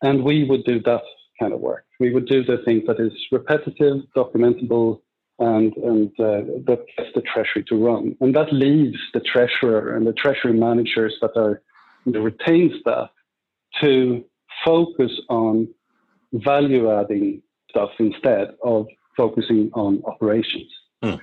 And 0.01 0.23
we 0.23 0.43
would 0.43 0.63
do 0.65 0.81
that 0.81 1.01
kind 1.39 1.53
of 1.53 1.59
work. 1.59 1.85
We 1.99 2.13
would 2.13 2.27
do 2.27 2.43
the 2.43 2.57
thing 2.65 2.83
that 2.87 2.99
is 2.99 3.13
repetitive, 3.31 3.97
documentable, 4.15 5.01
and, 5.39 5.75
and 5.77 6.09
uh, 6.19 6.41
that 6.67 6.85
gets 6.97 7.09
the 7.15 7.21
treasury 7.21 7.63
to 7.67 7.75
run. 7.75 8.15
And 8.21 8.35
that 8.35 8.53
leaves 8.53 8.97
the 9.13 9.19
treasurer 9.21 9.95
and 9.95 10.05
the 10.05 10.13
treasury 10.13 10.53
managers 10.53 11.15
that 11.21 11.31
are 11.35 11.61
the 12.05 12.21
retained 12.21 12.73
staff 12.81 13.09
to 13.81 14.23
focus 14.63 15.11
on 15.29 15.67
value 16.33 16.91
adding 16.91 17.41
stuff 17.69 17.89
instead 17.99 18.55
of 18.63 18.87
focusing 19.17 19.71
on 19.73 20.01
operations. 20.05 20.71
Hmm. 21.01 21.15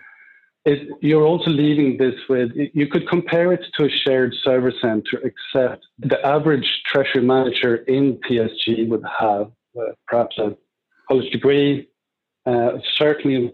It, 0.67 0.89
you're 1.01 1.25
also 1.25 1.51
leaving 1.51 1.97
this 1.97 2.15
with, 2.29 2.51
you 2.55 2.87
could 2.87 3.09
compare 3.09 3.53
it 3.53 3.65
to 3.77 3.87
a 3.87 3.89
shared 3.89 4.35
service 4.43 4.75
center, 4.83 5.19
except 5.25 5.87
the 5.99 6.25
average 6.25 6.83
treasury 6.85 7.23
manager 7.23 7.77
in 7.77 8.19
TSG 8.19 8.89
would 8.89 9.05
have 9.19 9.51
uh, 9.79 9.93
perhaps 10.07 10.37
a 10.39 10.57
college 11.09 11.31
degree, 11.33 11.89
uh, 12.45 12.73
certainly 12.97 13.53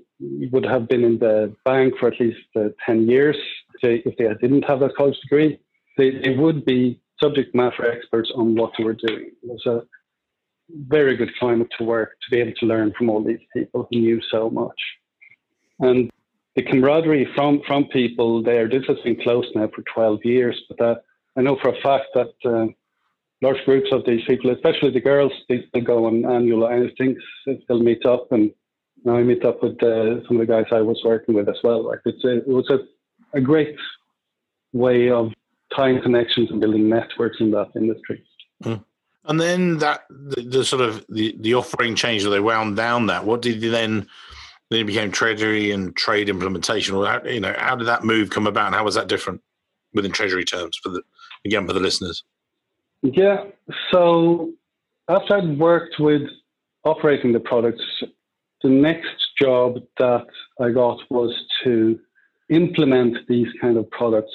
would 0.50 0.64
have 0.64 0.88
been 0.88 1.04
in 1.04 1.18
the 1.18 1.54
bank 1.64 1.94
for 1.98 2.08
at 2.08 2.20
least 2.20 2.40
uh, 2.56 2.68
10 2.84 3.08
years. 3.08 3.36
If 3.82 4.16
they 4.16 4.26
didn't 4.40 4.64
have 4.64 4.82
a 4.82 4.88
college 4.88 5.20
degree, 5.20 5.60
they, 5.96 6.18
they 6.18 6.34
would 6.34 6.64
be 6.64 7.00
subject 7.22 7.54
matter 7.54 7.90
experts 7.90 8.32
on 8.34 8.56
what 8.56 8.72
they 8.76 8.84
were 8.84 8.94
doing. 8.94 9.30
It 9.42 9.48
was 9.48 9.64
a 9.66 9.82
very 10.68 11.16
good 11.16 11.30
climate 11.38 11.68
to 11.78 11.84
work 11.84 12.16
to 12.22 12.34
be 12.34 12.40
able 12.40 12.54
to 12.58 12.66
learn 12.66 12.92
from 12.96 13.10
all 13.10 13.22
these 13.22 13.38
people 13.54 13.86
who 13.90 14.00
knew 14.00 14.20
so 14.30 14.50
much. 14.50 14.80
And 15.78 16.10
the 16.56 16.62
camaraderie 16.62 17.28
from, 17.34 17.60
from 17.66 17.84
people 17.84 18.42
there, 18.42 18.68
this 18.68 18.84
has 18.88 18.98
been 19.04 19.20
close 19.22 19.46
now 19.54 19.68
for 19.74 19.82
12 19.94 20.24
years, 20.24 20.60
but 20.68 20.80
uh, 20.80 20.94
I 21.36 21.42
know 21.42 21.58
for 21.60 21.68
a 21.68 21.80
fact 21.82 22.06
that 22.14 22.32
uh, 22.44 22.66
large 23.42 23.62
groups 23.66 23.88
of 23.92 24.04
these 24.06 24.24
people, 24.26 24.50
especially 24.50 24.90
the 24.90 25.00
girls, 25.00 25.32
they 25.48 25.80
go 25.80 26.06
on 26.06 26.24
annual 26.24 26.66
outings, 26.66 27.22
they 27.44 27.60
still 27.64 27.80
meet 27.80 28.06
up, 28.06 28.32
and 28.32 28.50
now 29.04 29.16
I 29.16 29.22
meet 29.22 29.44
up 29.44 29.62
with 29.62 29.80
uh, 29.82 30.26
some 30.26 30.40
of 30.40 30.46
the 30.46 30.52
guys 30.52 30.64
I 30.72 30.80
was 30.80 31.00
working 31.04 31.34
with 31.34 31.48
as 31.48 31.58
well. 31.62 31.86
Like 31.86 32.00
it's 32.06 32.24
a, 32.24 32.38
it 32.38 32.48
was 32.48 32.70
a, 32.70 32.78
a 33.36 33.40
great 33.40 33.76
way 34.72 35.10
of 35.10 35.32
tying 35.76 36.00
connections 36.00 36.50
and 36.50 36.60
building 36.60 36.88
networks 36.88 37.36
in 37.38 37.50
that 37.50 37.68
industry. 37.76 38.24
And 39.28 39.40
then 39.40 39.78
that 39.78 40.04
the, 40.08 40.42
the 40.42 40.64
sort 40.64 40.82
of 40.82 41.04
the, 41.08 41.36
the 41.38 41.54
offering 41.54 41.96
changed, 41.96 42.26
or 42.26 42.30
they 42.30 42.40
wound 42.40 42.76
down 42.76 43.06
that. 43.06 43.26
What 43.26 43.42
did 43.42 43.62
you 43.62 43.70
then? 43.70 44.08
Then 44.70 44.80
it 44.80 44.84
became 44.84 45.12
treasury 45.12 45.70
and 45.70 45.94
trade 45.96 46.28
implementation. 46.28 46.94
Or 46.94 47.06
how, 47.06 47.22
you 47.24 47.40
know, 47.40 47.54
how 47.56 47.76
did 47.76 47.86
that 47.86 48.04
move 48.04 48.30
come 48.30 48.46
about, 48.46 48.66
and 48.66 48.74
how 48.74 48.84
was 48.84 48.94
that 48.96 49.08
different 49.08 49.40
within 49.94 50.12
treasury 50.12 50.44
terms 50.44 50.78
for 50.82 50.88
the 50.88 51.02
again 51.44 51.66
for 51.66 51.72
the 51.72 51.80
listeners? 51.80 52.24
Yeah. 53.02 53.44
So 53.92 54.52
after 55.08 55.36
I'd 55.36 55.58
worked 55.58 55.96
with 55.98 56.22
operating 56.84 57.32
the 57.32 57.40
products, 57.40 57.84
the 58.62 58.68
next 58.68 59.36
job 59.40 59.76
that 59.98 60.26
I 60.60 60.70
got 60.70 60.98
was 61.10 61.32
to 61.64 61.98
implement 62.48 63.18
these 63.28 63.48
kind 63.60 63.76
of 63.76 63.90
products 63.90 64.32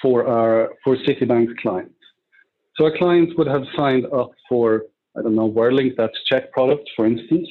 for 0.00 0.26
our 0.26 0.70
for 0.82 0.96
Citibank's 0.96 1.52
clients. 1.60 1.94
So 2.76 2.84
our 2.84 2.96
clients 2.96 3.34
would 3.36 3.46
have 3.46 3.64
signed 3.76 4.06
up 4.06 4.30
for 4.48 4.84
I 5.16 5.22
don't 5.22 5.34
know 5.34 5.50
WorldLink, 5.50 5.96
that's 5.96 6.18
check 6.24 6.50
product, 6.52 6.90
for 6.96 7.06
instance, 7.06 7.48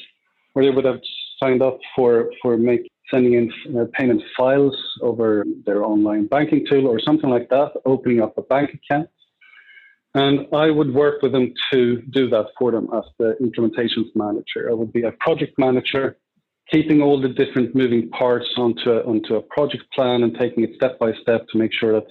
where 0.54 0.66
they 0.66 0.72
would 0.72 0.86
have 0.86 1.00
signed 1.44 1.62
up 1.62 1.80
for 1.96 2.32
for 2.42 2.58
make, 2.58 2.90
sending 3.12 3.34
in 3.34 3.78
uh, 3.78 3.86
payment 3.94 4.22
files 4.38 4.76
over 5.02 5.46
their 5.66 5.84
online 5.84 6.28
banking 6.28 6.66
tool 6.70 6.88
or 6.88 7.00
something 7.00 7.30
like 7.30 7.50
that, 7.50 7.72
opening 7.86 8.22
up 8.22 8.38
a 8.38 8.42
bank 8.42 8.70
account. 8.74 9.10
And 10.16 10.48
I 10.54 10.70
would 10.70 10.94
work 10.94 11.22
with 11.24 11.32
them 11.32 11.54
to 11.72 12.02
do 12.12 12.30
that 12.30 12.48
for 12.58 12.72
them 12.72 12.88
as 12.94 13.04
the 13.18 13.36
implementations 13.42 14.10
manager. 14.16 14.70
I 14.70 14.74
would 14.74 14.94
be 14.94 15.04
a 15.04 15.12
project 15.14 15.58
manager, 15.58 16.18
keeping 16.72 17.02
all 17.02 17.20
the 17.20 17.30
different 17.30 17.76
moving 17.76 18.10
parts 18.10 18.48
onto 18.58 18.92
a, 18.92 19.00
onto 19.02 19.36
a 19.36 19.42
project 19.42 19.86
plan 19.92 20.22
and 20.24 20.38
taking 20.40 20.64
it 20.64 20.76
step 20.76 21.00
by 21.00 21.14
step 21.22 21.48
to 21.52 21.58
make 21.58 21.74
sure 21.74 21.94
that 21.94 22.08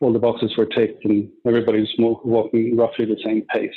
all 0.00 0.12
the 0.12 0.18
boxes 0.18 0.54
were 0.56 0.66
ticked 0.66 1.04
and 1.06 1.30
everybody's 1.46 1.88
walking 1.98 2.76
roughly 2.76 3.06
the 3.06 3.20
same 3.24 3.42
pace 3.54 3.70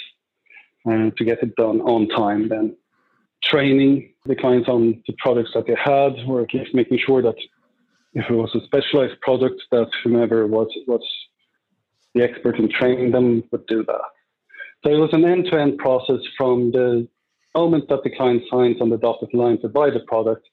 uh, 0.86 1.10
to 1.18 1.24
get 1.26 1.42
it 1.42 1.56
done 1.56 1.80
on 1.82 2.08
time 2.10 2.48
then 2.48 2.76
training 3.44 4.13
the 4.26 4.36
clients 4.36 4.70
on 4.70 5.02
the 5.08 5.14
products 5.18 5.52
that 5.54 5.68
they 5.68 5.76
had, 5.76 6.14
or 6.28 6.42
at 6.42 6.54
least 6.54 6.74
making 6.74 7.00
sure 7.06 7.22
that 7.22 7.36
if 8.14 8.30
it 8.30 8.34
was 8.34 8.54
a 8.56 8.64
specialized 8.66 9.20
product, 9.22 9.62
that 9.72 9.90
whomever 10.04 10.48
was 10.48 10.68
was 10.88 11.02
the 12.14 12.22
expert 12.22 12.58
in 12.58 12.70
training 12.70 13.12
them 13.12 13.44
would 13.52 13.66
do 13.68 13.84
that. 13.86 14.02
So 14.84 14.92
it 14.92 14.98
was 14.98 15.14
an 15.14 15.26
end-to-end 15.26 15.78
process 15.78 16.20
from 16.38 16.72
the 16.72 17.08
moment 17.56 17.90
that 17.90 18.04
the 18.04 18.16
client 18.16 18.44
signs 18.52 18.82
on 18.82 18.90
the 18.90 18.98
dotted 18.98 19.34
line 19.34 19.60
to 19.62 19.70
buy 19.70 19.90
the 19.90 20.02
product 20.02 20.48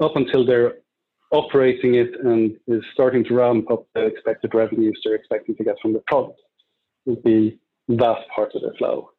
up 0.00 0.16
until 0.16 0.44
they're 0.44 0.74
operating 1.32 1.94
it 1.94 2.10
and 2.24 2.56
is 2.66 2.82
starting 2.92 3.24
to 3.24 3.34
ramp 3.34 3.70
up 3.70 3.86
the 3.94 4.04
expected 4.04 4.54
revenues 4.54 5.00
they're 5.04 5.14
expecting 5.14 5.54
to 5.56 5.64
get 5.64 5.76
from 5.80 5.92
the 5.92 6.02
product 6.06 6.40
would 7.06 7.22
be 7.22 7.58
that 7.88 8.18
part 8.34 8.54
of 8.54 8.62
the 8.62 8.72
flow. 8.76 9.10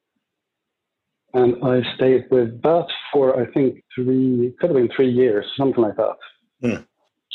And 1.33 1.55
I 1.63 1.81
stayed 1.95 2.25
with 2.29 2.61
that 2.61 2.87
for, 3.11 3.39
I 3.39 3.49
think, 3.51 3.83
three, 3.95 4.53
could 4.59 4.69
have 4.71 4.77
been 4.77 4.89
three 4.95 5.09
years, 5.09 5.45
something 5.57 5.81
like 5.81 5.95
that. 5.95 6.15
Mm. 6.63 6.85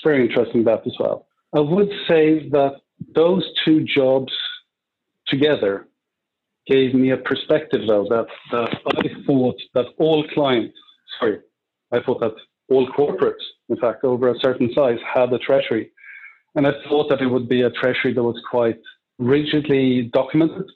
Very 0.05 0.29
interesting, 0.29 0.65
that 0.65 0.87
as 0.87 0.95
well. 1.01 1.27
I 1.55 1.61
would 1.61 1.91
say 2.07 2.49
that 2.51 2.81
those 3.15 3.45
two 3.65 3.85
jobs 3.85 4.33
together 5.27 5.89
gave 6.67 6.95
me 6.95 7.11
a 7.11 7.17
perspective, 7.17 7.83
though, 7.87 8.07
that, 8.09 8.27
that 8.53 8.79
I 8.87 9.25
thought 9.27 9.57
that 9.75 9.87
all 9.99 10.27
clients, 10.35 10.77
sorry, 11.19 11.41
I 11.93 12.01
thought 12.01 12.21
that 12.21 12.35
all 12.69 12.87
corporates, 12.89 13.45
in 13.69 13.77
fact, 13.77 14.05
over 14.05 14.29
a 14.29 14.39
certain 14.41 14.71
size, 14.75 14.99
had 15.15 15.33
a 15.33 15.39
treasury. 15.39 15.91
And 16.55 16.67
I 16.67 16.73
thought 16.89 17.09
that 17.09 17.23
it 17.23 17.27
would 17.27 17.49
be 17.49 17.63
a 17.63 17.71
treasury 17.71 18.13
that 18.15 18.23
was 18.23 18.41
quite 18.51 18.81
rigidly 19.19 20.11
documented, 20.13 20.67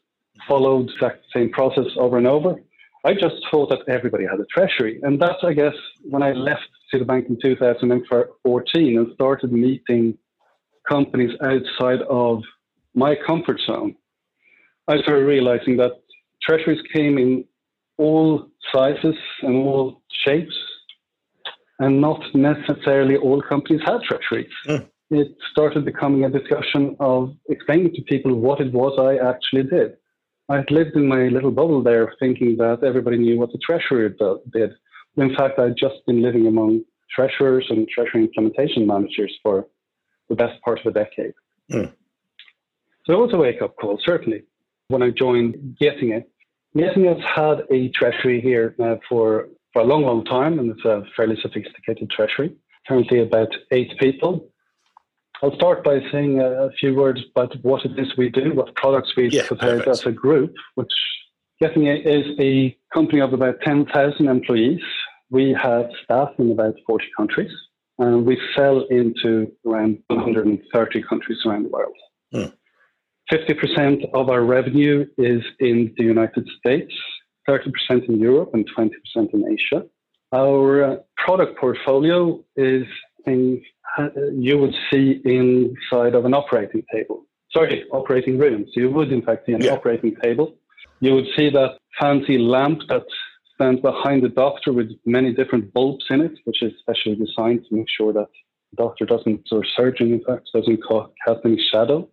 followed 0.48 0.88
the 1.00 1.12
same 1.34 1.50
process 1.50 1.86
over 1.96 2.16
and 2.16 2.26
over. 2.26 2.56
I 3.04 3.14
just 3.14 3.36
thought 3.50 3.70
that 3.70 3.88
everybody 3.88 4.24
had 4.24 4.40
a 4.40 4.46
treasury. 4.46 5.00
And 5.02 5.20
that's, 5.20 5.42
I 5.42 5.54
guess, 5.54 5.74
when 6.02 6.22
I 6.22 6.32
left 6.32 6.68
Citibank 6.92 7.28
in 7.28 7.38
2014 7.40 8.98
and 8.98 9.14
started 9.14 9.52
meeting 9.52 10.18
companies 10.88 11.30
outside 11.42 12.00
of 12.02 12.42
my 12.94 13.14
comfort 13.26 13.60
zone, 13.66 13.94
I 14.88 15.00
started 15.02 15.24
realizing 15.24 15.76
that 15.78 15.92
treasuries 16.42 16.80
came 16.92 17.16
in 17.16 17.44
all 17.96 18.48
sizes 18.72 19.14
and 19.42 19.56
all 19.56 20.02
shapes, 20.24 20.54
and 21.78 22.00
not 22.00 22.20
necessarily 22.34 23.16
all 23.16 23.40
companies 23.40 23.80
had 23.84 24.02
treasuries. 24.02 24.50
Mm. 24.66 24.88
It 25.10 25.28
started 25.50 25.84
becoming 25.84 26.24
a 26.24 26.30
discussion 26.30 26.96
of 27.00 27.34
explaining 27.48 27.92
to 27.94 28.02
people 28.02 28.34
what 28.34 28.60
it 28.60 28.72
was 28.72 28.92
I 28.98 29.26
actually 29.26 29.64
did. 29.64 29.96
I 30.50 30.56
had 30.56 30.70
lived 30.72 30.96
in 30.96 31.06
my 31.06 31.28
little 31.28 31.52
bubble 31.52 31.80
there, 31.80 32.12
thinking 32.18 32.56
that 32.56 32.82
everybody 32.84 33.18
knew 33.18 33.38
what 33.38 33.52
the 33.52 33.58
treasurer 33.58 34.08
did. 34.08 34.72
In 35.16 35.34
fact, 35.36 35.60
I'd 35.60 35.76
just 35.76 36.04
been 36.08 36.22
living 36.22 36.48
among 36.48 36.82
treasurers 37.14 37.66
and 37.70 37.88
treasury 37.88 38.22
implementation 38.24 38.84
managers 38.84 39.32
for 39.44 39.68
the 40.28 40.34
best 40.34 40.60
part 40.62 40.80
of 40.80 40.86
a 40.86 40.90
decade. 40.92 41.34
Mm. 41.70 41.92
So 43.06 43.12
it 43.12 43.16
was 43.16 43.30
a 43.32 43.36
wake 43.36 43.62
up 43.62 43.76
call, 43.76 44.00
certainly, 44.04 44.42
when 44.88 45.04
I 45.04 45.10
joined 45.10 45.76
Getinge. 45.80 46.24
Getinge 46.76 47.06
has 47.06 47.24
had 47.32 47.62
a 47.70 47.88
treasury 47.90 48.40
here 48.40 48.74
now 48.76 48.98
for, 49.08 49.48
for 49.72 49.82
a 49.82 49.84
long, 49.84 50.02
long 50.02 50.24
time, 50.24 50.58
and 50.58 50.70
it's 50.72 50.84
a 50.84 51.04
fairly 51.16 51.36
sophisticated 51.40 52.10
treasury. 52.10 52.56
Currently, 52.88 53.20
about 53.20 53.50
eight 53.70 53.92
people. 54.00 54.49
I'll 55.42 55.54
start 55.54 55.82
by 55.84 56.00
saying 56.12 56.40
a 56.40 56.70
few 56.78 56.94
words 56.94 57.20
about 57.34 57.54
what 57.62 57.84
it 57.86 57.98
is 57.98 58.14
we 58.16 58.28
do, 58.28 58.52
what 58.52 58.74
products 58.74 59.16
we 59.16 59.30
yeah, 59.30 59.46
prepared 59.46 59.88
as 59.88 60.04
a 60.04 60.12
group, 60.12 60.54
which 60.74 60.92
Getinge 61.62 62.04
is 62.04 62.26
a 62.38 62.76
company 62.92 63.20
of 63.20 63.32
about 63.32 63.60
10,000 63.62 64.28
employees. 64.28 64.80
We 65.30 65.56
have 65.60 65.86
staff 66.04 66.30
in 66.38 66.50
about 66.50 66.74
40 66.86 67.06
countries, 67.16 67.52
and 67.98 68.26
we 68.26 68.38
sell 68.54 68.84
into 68.90 69.50
around 69.66 70.02
130 70.08 71.02
countries 71.08 71.38
around 71.46 71.64
the 71.64 71.68
world. 71.68 71.96
Hmm. 72.32 72.46
50% 73.32 74.10
of 74.12 74.28
our 74.28 74.42
revenue 74.42 75.06
is 75.16 75.42
in 75.58 75.94
the 75.96 76.04
United 76.04 76.46
States, 76.58 76.92
30% 77.48 78.08
in 78.08 78.18
Europe, 78.18 78.50
and 78.52 78.68
20% 78.76 78.90
in 79.32 79.44
Asia. 79.46 79.86
Our 80.32 80.84
uh, 80.84 80.96
product 81.16 81.58
portfolio 81.58 82.44
is 82.56 82.84
things 83.24 83.60
you 84.32 84.58
would 84.58 84.74
see 84.90 85.20
inside 85.24 86.14
of 86.14 86.24
an 86.24 86.34
operating 86.34 86.82
table. 86.92 87.26
Sorry, 87.52 87.84
operating 87.90 88.38
room. 88.38 88.64
So 88.72 88.80
you 88.80 88.90
would, 88.90 89.12
in 89.12 89.22
fact, 89.22 89.46
see 89.46 89.52
an 89.52 89.62
yeah. 89.62 89.72
operating 89.72 90.14
table. 90.22 90.54
You 91.00 91.14
would 91.14 91.26
see 91.36 91.50
that 91.50 91.78
fancy 92.00 92.38
lamp 92.38 92.82
that 92.88 93.04
stands 93.54 93.80
behind 93.80 94.22
the 94.22 94.28
doctor 94.28 94.72
with 94.72 94.90
many 95.04 95.32
different 95.32 95.72
bulbs 95.72 96.04
in 96.10 96.20
it, 96.20 96.32
which 96.44 96.62
is 96.62 96.72
specially 96.80 97.16
designed 97.16 97.64
to 97.68 97.74
make 97.74 97.88
sure 97.88 98.12
that 98.12 98.28
the 98.70 98.76
doctor 98.84 99.04
doesn't, 99.04 99.48
or 99.50 99.64
surgeon, 99.76 100.12
in 100.12 100.22
fact, 100.24 100.48
doesn't 100.54 100.80
cast 101.26 101.40
any 101.44 101.60
shadow. 101.72 102.08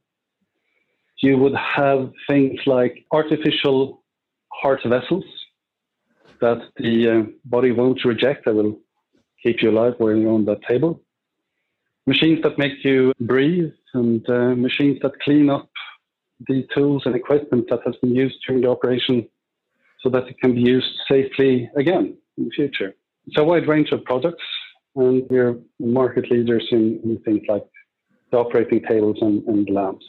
You 1.20 1.38
would 1.38 1.56
have 1.56 2.12
things 2.28 2.60
like 2.66 3.06
artificial 3.12 4.04
heart 4.52 4.82
vessels 4.86 5.26
that 6.42 6.60
the 6.78 7.10
uh, 7.10 7.32
body 7.46 7.72
won't 7.72 8.04
reject. 8.06 8.46
That 8.46 8.56
will 8.56 8.80
keep 9.44 9.62
you 9.62 9.70
alive 9.72 9.94
while 9.98 10.16
you're 10.16 10.32
on 10.32 10.46
that 10.46 10.62
table 10.68 11.02
machines 12.08 12.42
that 12.42 12.58
make 12.58 12.84
you 12.84 13.14
breathe 13.20 13.72
and 13.94 14.28
uh, 14.30 14.56
machines 14.56 14.98
that 15.04 15.12
clean 15.20 15.50
up 15.50 15.70
the 16.48 16.66
tools 16.74 17.04
and 17.06 17.16
equipment 17.16 17.68
that 17.70 17.80
has 17.86 17.96
been 17.98 18.16
used 18.16 18.38
during 18.48 18.62
the 18.62 18.70
operation 18.70 19.28
so 20.02 20.10
that 20.10 20.28
it 20.28 20.40
can 20.40 20.56
be 20.56 20.62
used 20.62 20.88
safely 21.08 21.70
again 21.76 22.18
in 22.38 22.46
the 22.46 22.50
future. 22.52 22.96
It's 23.26 23.38
a 23.38 23.44
wide 23.44 23.68
range 23.68 23.92
of 23.92 24.04
products, 24.06 24.44
and 24.96 25.24
we're 25.30 25.58
market 25.80 26.32
leaders 26.32 26.66
in, 26.72 27.00
in 27.04 27.20
things 27.26 27.42
like 27.50 27.66
the 28.32 28.38
operating 28.38 28.82
tables 28.84 29.18
and, 29.22 29.44
and 29.48 29.70
lamps. 29.70 30.06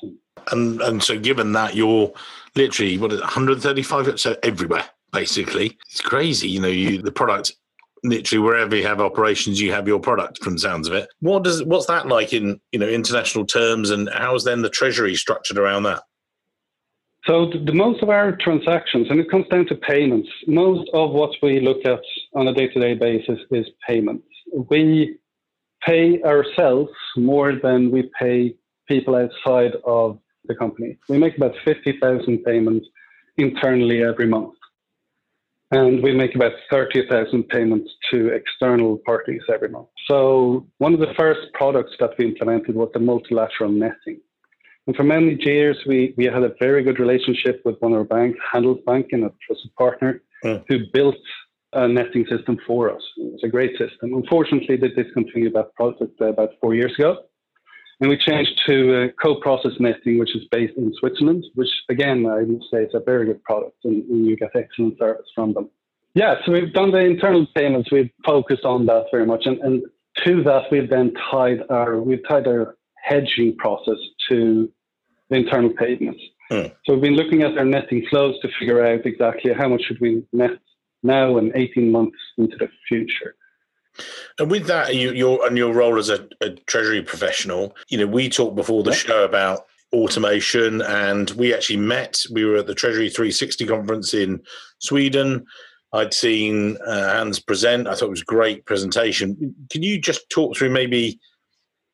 And 0.52 0.80
and 0.80 1.02
so, 1.02 1.18
given 1.18 1.52
that 1.52 1.74
you're 1.74 2.12
literally 2.54 2.96
what 2.96 3.10
135, 3.10 4.20
so 4.20 4.36
everywhere 4.42 4.84
basically, 5.12 5.76
it's 5.90 6.00
crazy. 6.00 6.48
You 6.48 6.60
know, 6.60 6.68
you 6.68 7.02
the 7.02 7.12
product 7.12 7.54
literally 8.04 8.42
wherever 8.42 8.76
you 8.76 8.86
have 8.86 9.00
operations, 9.00 9.60
you 9.60 9.72
have 9.72 9.86
your 9.88 10.00
product. 10.00 10.42
From 10.42 10.58
sounds 10.58 10.88
of 10.88 10.94
it, 10.94 11.08
what 11.20 11.44
does 11.44 11.62
what's 11.64 11.86
that 11.86 12.06
like 12.06 12.32
in 12.32 12.60
you 12.72 12.78
know 12.78 12.88
international 12.88 13.46
terms, 13.46 13.90
and 13.90 14.08
how's 14.12 14.44
then 14.44 14.62
the 14.62 14.70
treasury 14.70 15.14
structured 15.14 15.58
around 15.58 15.84
that? 15.84 16.02
So 17.26 17.50
the, 17.50 17.58
the, 17.58 17.74
most 17.74 18.02
of 18.02 18.08
our 18.08 18.36
transactions, 18.36 19.08
and 19.10 19.20
it 19.20 19.30
comes 19.30 19.46
down 19.48 19.66
to 19.66 19.74
payments. 19.74 20.28
Most 20.46 20.88
of 20.94 21.10
what 21.10 21.30
we 21.42 21.60
look 21.60 21.84
at 21.84 22.00
on 22.34 22.48
a 22.48 22.54
day-to-day 22.54 22.94
basis 22.94 23.38
is 23.50 23.66
payments. 23.86 24.26
We 24.70 25.18
pay 25.84 26.22
ourselves 26.22 26.92
more 27.16 27.52
than 27.54 27.90
we 27.90 28.10
pay 28.18 28.56
people 28.88 29.14
outside 29.14 29.72
of 29.84 30.18
the 30.46 30.54
company. 30.54 30.96
We 31.08 31.18
make 31.18 31.36
about 31.36 31.54
fifty 31.64 31.98
thousand 32.00 32.44
payments 32.44 32.86
internally 33.36 34.02
every 34.02 34.26
month 34.26 34.54
and 35.70 36.02
we 36.02 36.14
make 36.14 36.34
about 36.34 36.52
30,000 36.70 37.48
payments 37.48 37.90
to 38.10 38.28
external 38.28 38.98
parties 39.04 39.42
every 39.52 39.68
month. 39.68 39.88
So 40.06 40.66
one 40.78 40.94
of 40.94 41.00
the 41.00 41.12
first 41.18 41.40
products 41.52 41.92
that 42.00 42.10
we 42.18 42.26
implemented 42.26 42.74
was 42.74 42.90
the 42.94 43.00
multilateral 43.00 43.70
netting. 43.70 44.20
And 44.86 44.96
for 44.96 45.02
many 45.02 45.36
years, 45.40 45.76
we, 45.86 46.14
we 46.16 46.24
had 46.24 46.42
a 46.42 46.54
very 46.58 46.82
good 46.82 46.98
relationship 46.98 47.60
with 47.66 47.76
one 47.80 47.92
of 47.92 47.98
our 47.98 48.04
banks, 48.04 48.38
Handelsbanken, 48.52 49.26
a 49.26 49.32
trusted 49.46 49.74
partner, 49.76 50.22
mm. 50.42 50.64
who 50.68 50.78
built 50.94 51.16
a 51.74 51.86
netting 51.86 52.24
system 52.26 52.58
for 52.66 52.90
us. 52.90 53.02
It 53.18 53.32
was 53.32 53.42
a 53.44 53.48
great 53.48 53.72
system. 53.72 54.14
Unfortunately, 54.14 54.76
they 54.76 54.88
discontinued 54.88 55.52
that 55.52 55.74
product 55.74 56.18
about 56.20 56.50
four 56.62 56.74
years 56.74 56.94
ago. 56.98 57.18
And 58.00 58.08
we 58.10 58.16
changed 58.16 58.60
to 58.66 59.04
uh, 59.04 59.08
Coprocess 59.22 59.80
netting, 59.80 60.18
which 60.18 60.34
is 60.36 60.42
based 60.52 60.76
in 60.76 60.92
Switzerland, 61.00 61.44
which 61.54 61.68
again, 61.88 62.26
I 62.26 62.42
would 62.42 62.62
say 62.70 62.84
is 62.84 62.94
a 62.94 63.00
very 63.00 63.26
good 63.26 63.42
product 63.42 63.76
and, 63.84 64.04
and 64.08 64.26
you 64.26 64.36
get 64.36 64.50
excellent 64.54 64.98
service 64.98 65.26
from 65.34 65.54
them. 65.54 65.68
Yeah, 66.14 66.34
so 66.44 66.52
we've 66.52 66.72
done 66.72 66.92
the 66.92 66.98
internal 66.98 67.46
payments. 67.54 67.90
We've 67.90 68.10
focused 68.24 68.64
on 68.64 68.86
that 68.86 69.06
very 69.10 69.26
much. 69.26 69.46
And, 69.46 69.58
and 69.58 69.82
to 70.24 70.42
that, 70.44 70.64
we've 70.70 70.88
then 70.88 71.12
tied 71.30 71.60
our, 71.70 72.00
we've 72.00 72.26
tied 72.28 72.46
our 72.46 72.76
hedging 73.02 73.56
process 73.56 73.98
to 74.28 74.70
the 75.30 75.36
internal 75.36 75.70
payments. 75.70 76.20
Mm. 76.50 76.72
So 76.84 76.94
we've 76.94 77.02
been 77.02 77.16
looking 77.16 77.42
at 77.42 77.58
our 77.58 77.64
netting 77.64 78.06
flows 78.08 78.38
to 78.40 78.48
figure 78.58 78.84
out 78.84 79.04
exactly 79.06 79.52
how 79.52 79.68
much 79.68 79.82
should 79.82 80.00
we 80.00 80.24
net 80.32 80.58
now 81.02 81.38
and 81.38 81.52
18 81.54 81.92
months 81.92 82.18
into 82.36 82.56
the 82.56 82.68
future. 82.88 83.34
And 84.38 84.50
with 84.50 84.66
that, 84.66 84.94
you, 84.94 85.12
your 85.12 85.44
and 85.46 85.58
your 85.58 85.72
role 85.74 85.98
as 85.98 86.08
a, 86.08 86.28
a, 86.40 86.50
treasury 86.50 87.02
professional, 87.02 87.74
you 87.88 87.98
know, 87.98 88.06
we 88.06 88.28
talked 88.28 88.54
before 88.54 88.82
the 88.82 88.90
yeah. 88.90 88.96
show 88.96 89.24
about 89.24 89.66
automation, 89.92 90.82
and 90.82 91.30
we 91.32 91.54
actually 91.54 91.78
met. 91.78 92.22
We 92.30 92.44
were 92.44 92.56
at 92.56 92.66
the 92.66 92.74
Treasury 92.74 93.08
360 93.08 93.66
conference 93.66 94.14
in 94.14 94.40
Sweden. 94.78 95.44
I'd 95.92 96.12
seen 96.12 96.76
uh, 96.86 97.14
Hans 97.14 97.40
present. 97.40 97.88
I 97.88 97.94
thought 97.94 98.06
it 98.06 98.10
was 98.10 98.22
a 98.22 98.26
great 98.26 98.66
presentation. 98.66 99.54
Can 99.70 99.82
you 99.82 99.98
just 99.98 100.28
talk 100.30 100.56
through 100.56 100.70
maybe 100.70 101.18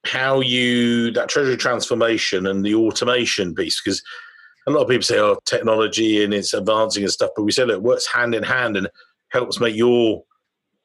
how 0.05 0.41
you 0.41 1.11
that 1.13 1.29
treasury 1.29 1.57
transformation 1.57 2.47
and 2.47 2.65
the 2.65 2.75
automation 2.75 3.55
piece? 3.55 3.81
Because 3.81 4.03
a 4.67 4.71
lot 4.71 4.83
of 4.83 4.89
people 4.89 5.03
say, 5.03 5.19
"Oh, 5.19 5.39
technology 5.47 6.25
and 6.25 6.35
it's 6.35 6.55
advancing 6.55 7.05
and 7.05 7.13
stuff," 7.13 7.31
but 7.37 7.45
we 7.45 7.53
say, 7.53 7.65
"Look, 7.65 7.77
it 7.77 7.83
works 7.83 8.07
hand 8.07 8.35
in 8.35 8.43
hand 8.43 8.77
and 8.77 8.89
helps 9.31 9.61
make 9.61 9.77
your 9.77 10.25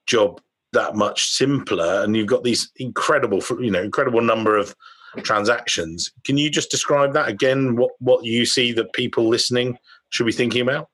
job 0.05 0.39
that 0.73 0.95
much 0.95 1.25
simpler." 1.25 2.03
And 2.03 2.15
you've 2.15 2.27
got 2.27 2.43
these 2.43 2.71
incredible, 2.77 3.41
you 3.59 3.71
know, 3.71 3.81
incredible 3.81 4.21
number 4.21 4.57
of 4.57 4.75
transactions. 5.23 6.11
Can 6.23 6.37
you 6.37 6.49
just 6.49 6.69
describe 6.69 7.13
that 7.13 7.27
again? 7.27 7.75
What 7.75 7.91
what 7.99 8.25
you 8.25 8.45
see 8.45 8.71
that 8.73 8.93
people 8.93 9.27
listening 9.27 9.77
should 10.09 10.25
be 10.25 10.31
thinking 10.31 10.61
about? 10.61 10.89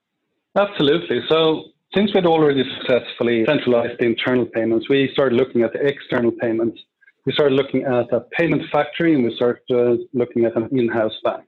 Absolutely. 0.56 1.22
So 1.28 1.66
since 1.94 2.14
we'd 2.14 2.26
already 2.26 2.64
successfully 2.78 3.46
centralized 3.46 4.00
the 4.00 4.06
internal 4.06 4.46
payments, 4.46 4.90
we 4.90 5.10
started 5.14 5.36
looking 5.36 5.64
at 5.64 5.74
the 5.74 5.80
external 5.80 6.32
payments. 6.32 6.80
We 7.26 7.34
started 7.34 7.56
looking 7.56 7.84
at 7.84 8.12
a 8.14 8.22
payment 8.38 8.64
factory 8.72 9.16
and 9.16 9.24
we 9.24 9.36
started 9.36 10.00
looking 10.14 10.46
at 10.46 10.56
an 10.56 10.70
in 10.72 10.88
house 10.90 11.18
bank. 11.24 11.44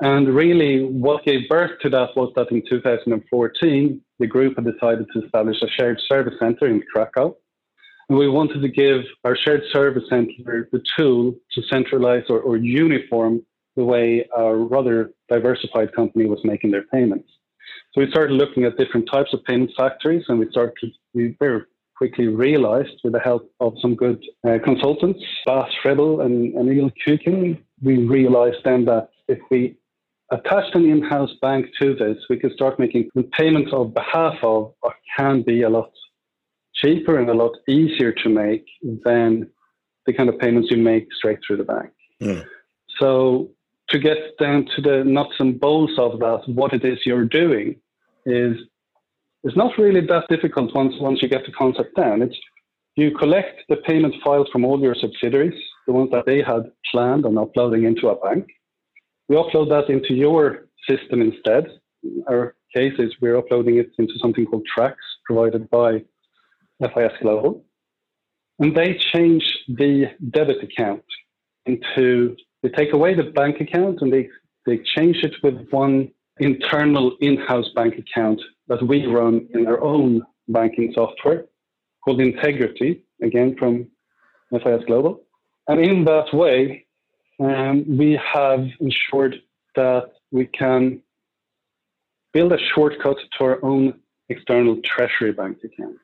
And 0.00 0.34
really, 0.34 0.84
what 0.84 1.24
gave 1.24 1.48
birth 1.48 1.72
to 1.82 1.90
that 1.90 2.16
was 2.16 2.32
that 2.34 2.50
in 2.50 2.62
2014, 2.68 4.00
the 4.18 4.26
group 4.26 4.56
had 4.56 4.64
decided 4.64 5.06
to 5.12 5.24
establish 5.24 5.60
a 5.62 5.68
shared 5.68 6.00
service 6.08 6.34
center 6.38 6.66
in 6.66 6.82
Krakow. 6.92 7.36
And 8.08 8.18
we 8.18 8.28
wanted 8.28 8.62
to 8.62 8.68
give 8.68 9.02
our 9.24 9.36
shared 9.36 9.62
service 9.72 10.04
center 10.08 10.68
the 10.72 10.82
tool 10.96 11.34
to 11.52 11.62
centralize 11.70 12.24
or, 12.30 12.40
or 12.40 12.56
uniform 12.56 13.42
the 13.76 13.84
way 13.84 14.26
our 14.36 14.56
rather 14.56 15.12
diversified 15.28 15.94
company 15.94 16.26
was 16.26 16.40
making 16.44 16.70
their 16.70 16.84
payments. 16.92 17.28
So 17.92 18.00
we 18.00 18.10
started 18.10 18.34
looking 18.34 18.64
at 18.64 18.76
different 18.78 19.08
types 19.10 19.32
of 19.34 19.44
payment 19.44 19.70
factories, 19.76 20.24
and 20.28 20.38
we 20.38 20.48
started 20.50 20.92
we 21.12 21.36
very 21.38 21.62
quickly 21.96 22.28
realized, 22.28 22.98
with 23.04 23.12
the 23.12 23.20
help 23.20 23.50
of 23.60 23.74
some 23.82 23.94
good 23.94 24.24
uh, 24.48 24.58
consultants, 24.64 25.20
Bas 25.44 25.70
Frebel 25.82 26.22
and, 26.22 26.54
and 26.54 26.68
Neil 26.68 26.90
Kukin, 27.06 27.60
we 27.82 27.98
realized 27.98 28.56
then 28.64 28.86
that 28.86 29.10
if 29.28 29.38
we 29.50 29.76
attached 30.30 30.74
an 30.74 30.88
in-house 30.88 31.32
bank 31.42 31.66
to 31.80 31.94
this, 31.94 32.18
we 32.28 32.38
can 32.38 32.52
start 32.52 32.78
making 32.78 33.10
payments 33.32 33.72
on 33.72 33.92
behalf 33.92 34.34
of 34.42 34.72
what 34.80 34.94
can 35.16 35.42
be 35.42 35.62
a 35.62 35.68
lot 35.68 35.90
cheaper 36.74 37.18
and 37.18 37.28
a 37.28 37.34
lot 37.34 37.52
easier 37.68 38.12
to 38.12 38.28
make 38.28 38.64
than 39.04 39.50
the 40.06 40.12
kind 40.12 40.28
of 40.28 40.38
payments 40.38 40.70
you 40.70 40.76
make 40.76 41.08
straight 41.12 41.38
through 41.46 41.56
the 41.56 41.64
bank. 41.64 41.90
Mm. 42.22 42.44
So 42.98 43.50
to 43.90 43.98
get 43.98 44.18
down 44.38 44.66
to 44.76 44.82
the 44.82 45.04
nuts 45.04 45.34
and 45.38 45.58
bolts 45.58 45.94
of 45.98 46.20
that, 46.20 46.42
what 46.46 46.72
it 46.72 46.84
is 46.84 46.98
you're 47.04 47.24
doing 47.24 47.76
is 48.24 48.56
it's 49.42 49.56
not 49.56 49.76
really 49.78 50.00
that 50.06 50.28
difficult 50.28 50.74
once 50.74 50.94
once 51.00 51.22
you 51.22 51.28
get 51.28 51.44
the 51.44 51.52
concept 51.52 51.96
down. 51.96 52.22
It's 52.22 52.36
you 52.96 53.16
collect 53.16 53.62
the 53.68 53.76
payment 53.76 54.14
files 54.22 54.48
from 54.52 54.64
all 54.64 54.80
your 54.80 54.94
subsidiaries, 54.94 55.58
the 55.86 55.92
ones 55.92 56.10
that 56.12 56.26
they 56.26 56.42
had 56.42 56.70
planned 56.90 57.24
on 57.24 57.38
uploading 57.38 57.84
into 57.84 58.08
a 58.08 58.16
bank. 58.16 58.46
We 59.30 59.36
upload 59.36 59.68
that 59.68 59.88
into 59.88 60.12
your 60.12 60.66
system 60.88 61.20
instead. 61.20 61.68
Our 62.28 62.56
case 62.74 62.94
is 62.98 63.14
we're 63.20 63.36
uploading 63.36 63.78
it 63.78 63.92
into 63.96 64.14
something 64.18 64.44
called 64.44 64.66
Trax, 64.76 64.96
provided 65.24 65.70
by 65.70 66.02
FIS 66.80 67.12
Global. 67.22 67.64
And 68.58 68.76
they 68.76 68.98
change 69.14 69.44
the 69.68 70.06
debit 70.30 70.64
account 70.64 71.04
into 71.64 72.34
they 72.64 72.70
take 72.70 72.92
away 72.92 73.14
the 73.14 73.22
bank 73.22 73.60
account 73.60 74.00
and 74.00 74.12
they, 74.12 74.28
they 74.66 74.78
change 74.96 75.18
it 75.22 75.34
with 75.44 75.68
one 75.70 76.10
internal 76.40 77.16
in-house 77.20 77.70
bank 77.76 77.94
account 77.98 78.40
that 78.66 78.82
we 78.82 79.06
run 79.06 79.46
in 79.54 79.64
our 79.68 79.80
own 79.80 80.22
banking 80.48 80.92
software 80.92 81.44
called 82.04 82.20
Integrity, 82.20 83.04
again 83.22 83.54
from 83.56 83.86
FIS 84.50 84.82
Global. 84.88 85.22
And 85.68 85.78
in 85.78 86.04
that 86.06 86.34
way, 86.34 86.86
um, 87.40 87.84
we 87.96 88.20
have 88.34 88.66
ensured 88.80 89.36
that 89.74 90.10
we 90.30 90.46
can 90.46 91.02
build 92.32 92.52
a 92.52 92.58
shortcut 92.74 93.16
to 93.38 93.44
our 93.44 93.64
own 93.64 93.94
external 94.28 94.80
treasury 94.84 95.32
bank 95.32 95.58
account. 95.64 95.96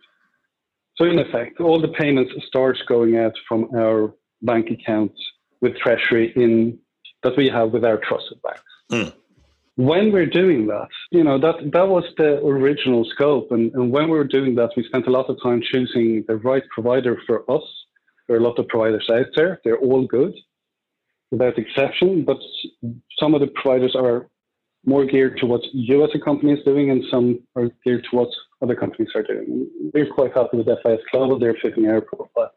So 0.96 1.04
in 1.04 1.18
effect, 1.18 1.60
all 1.60 1.80
the 1.80 1.88
payments 1.88 2.32
starts 2.46 2.80
going 2.88 3.16
out 3.18 3.34
from 3.48 3.68
our 3.76 4.14
bank 4.42 4.70
accounts 4.70 5.20
with 5.60 5.76
treasury 5.76 6.32
in 6.34 6.78
that 7.22 7.36
we 7.36 7.48
have 7.48 7.72
with 7.72 7.84
our 7.84 7.98
trusted 7.98 8.40
banks. 8.42 8.62
Mm. 8.90 9.12
When 9.76 10.10
we're 10.10 10.26
doing 10.26 10.66
that, 10.68 10.88
you 11.10 11.22
know, 11.22 11.38
that, 11.38 11.70
that 11.72 11.88
was 11.88 12.04
the 12.16 12.38
original 12.44 13.04
scope. 13.04 13.52
And, 13.52 13.72
and 13.74 13.90
when 13.90 14.04
we 14.04 14.16
were 14.16 14.24
doing 14.24 14.54
that, 14.54 14.70
we 14.76 14.84
spent 14.84 15.06
a 15.06 15.10
lot 15.10 15.28
of 15.28 15.36
time 15.42 15.60
choosing 15.62 16.24
the 16.26 16.36
right 16.36 16.62
provider 16.70 17.20
for 17.26 17.38
us. 17.50 17.64
There 18.26 18.36
are 18.36 18.40
a 18.40 18.42
lot 18.42 18.58
of 18.58 18.68
providers 18.68 19.08
out 19.10 19.26
there. 19.36 19.60
They're 19.64 19.78
all 19.78 20.06
good, 20.06 20.34
without 21.30 21.58
exception. 21.58 22.24
But 22.24 22.38
some 23.18 23.34
of 23.34 23.40
the 23.40 23.48
providers 23.48 23.94
are 23.96 24.28
more 24.84 25.04
geared 25.04 25.38
to 25.38 25.46
what 25.46 25.62
you 25.72 26.04
as 26.04 26.10
a 26.14 26.18
company 26.18 26.52
is 26.52 26.64
doing, 26.64 26.90
and 26.90 27.02
some 27.10 27.40
are 27.56 27.68
geared 27.84 28.06
to 28.10 28.16
what 28.16 28.28
other 28.62 28.74
companies 28.74 29.10
are 29.14 29.22
doing. 29.22 29.68
We're 29.92 30.12
quite 30.12 30.34
happy 30.34 30.58
with 30.58 30.66
FIS 30.66 31.00
Global. 31.12 31.38
They're 31.38 31.56
fitting 31.60 31.86
our 31.88 32.00
profile. 32.00 32.52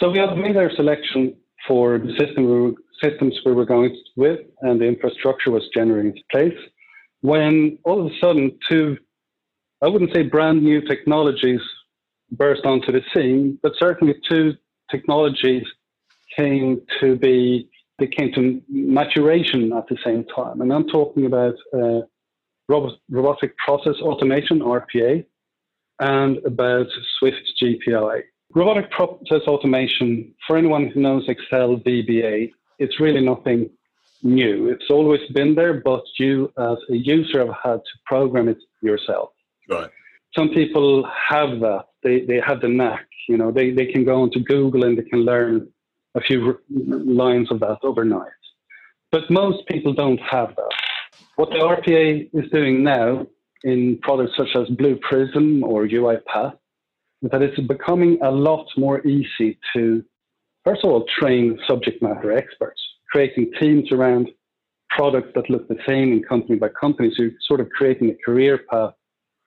So 0.00 0.10
we 0.10 0.18
have 0.18 0.36
made 0.36 0.56
our 0.56 0.70
selection 0.74 1.36
for 1.68 1.98
the 1.98 2.12
system 2.18 2.44
we 2.44 2.60
were, 2.60 2.72
systems 3.02 3.38
we 3.44 3.52
were 3.52 3.64
going 3.64 3.96
with 4.16 4.40
and 4.60 4.80
the 4.80 4.86
infrastructure 4.86 5.50
was 5.50 5.62
generally 5.74 6.08
in 6.08 6.14
place. 6.30 6.58
When 7.20 7.78
all 7.84 8.04
of 8.04 8.12
a 8.12 8.18
sudden, 8.20 8.58
two, 8.68 8.98
I 9.82 9.88
wouldn't 9.88 10.14
say 10.14 10.22
brand 10.22 10.62
new 10.62 10.82
technologies 10.82 11.60
burst 12.32 12.64
onto 12.64 12.92
the 12.92 13.02
scene, 13.14 13.58
but 13.62 13.72
certainly 13.78 14.14
two 14.28 14.54
technologies 14.90 15.64
came 16.36 16.80
to 17.00 17.16
be, 17.16 17.68
they 17.98 18.06
came 18.06 18.32
to 18.32 18.60
maturation 18.68 19.72
at 19.72 19.86
the 19.88 19.96
same 20.04 20.24
time. 20.34 20.60
And 20.60 20.72
I'm 20.72 20.88
talking 20.88 21.26
about 21.26 21.54
uh, 21.72 22.00
robotic 22.68 23.56
process 23.58 23.96
automation, 24.00 24.60
RPA, 24.60 25.24
and 26.00 26.38
about 26.44 26.86
Swift 27.18 27.42
GPI. 27.62 28.22
Robotic 28.54 28.90
process 28.90 29.42
automation, 29.46 30.34
for 30.46 30.56
anyone 30.56 30.88
who 30.88 31.00
knows 31.00 31.28
Excel 31.28 31.76
VBA, 31.76 32.52
it's 32.78 33.00
really 33.00 33.20
nothing 33.20 33.70
new. 34.22 34.68
It's 34.68 34.90
always 34.90 35.20
been 35.32 35.54
there, 35.54 35.74
but 35.74 36.02
you 36.18 36.52
as 36.58 36.78
a 36.90 36.96
user 36.96 37.46
have 37.46 37.56
had 37.62 37.76
to 37.76 37.98
program 38.06 38.48
it 38.48 38.58
yourself. 38.80 39.30
Right. 39.68 39.90
Some 40.36 40.48
people 40.48 41.08
have 41.28 41.60
that. 41.60 41.84
They, 42.02 42.20
they 42.20 42.40
have 42.40 42.60
the 42.60 42.68
knack. 42.68 43.06
You 43.28 43.36
know, 43.36 43.52
they, 43.52 43.70
they 43.70 43.86
can 43.86 44.04
go 44.04 44.22
onto 44.22 44.40
Google 44.40 44.84
and 44.84 44.98
they 44.98 45.02
can 45.02 45.20
learn 45.20 45.68
a 46.14 46.20
few 46.20 46.58
lines 46.68 47.50
of 47.50 47.60
that 47.60 47.78
overnight. 47.82 48.30
But 49.10 49.30
most 49.30 49.66
people 49.68 49.92
don't 49.92 50.20
have 50.30 50.54
that. 50.56 50.72
What 51.36 51.50
the 51.50 51.56
RPA 51.56 52.30
is 52.32 52.50
doing 52.50 52.84
now 52.84 53.26
in 53.64 53.98
products 54.02 54.32
such 54.36 54.54
as 54.56 54.68
Blue 54.76 54.96
Prism 54.96 55.64
or 55.64 55.86
UiPath 55.86 56.54
is 57.22 57.30
that 57.30 57.42
it's 57.42 57.58
becoming 57.60 58.18
a 58.22 58.30
lot 58.30 58.66
more 58.76 59.04
easy 59.06 59.58
to, 59.74 60.04
first 60.64 60.84
of 60.84 60.90
all, 60.90 61.06
train 61.18 61.58
subject 61.66 62.02
matter 62.02 62.32
experts, 62.32 62.80
creating 63.10 63.50
teams 63.60 63.90
around 63.90 64.28
products 64.90 65.30
that 65.34 65.50
look 65.50 65.66
the 65.68 65.78
same 65.86 66.12
in 66.12 66.22
company 66.22 66.56
by 66.56 66.68
company. 66.68 67.12
So 67.16 67.24
you're 67.24 67.32
sort 67.48 67.60
of 67.60 67.68
creating 67.70 68.10
a 68.10 68.16
career 68.24 68.60
path 68.70 68.92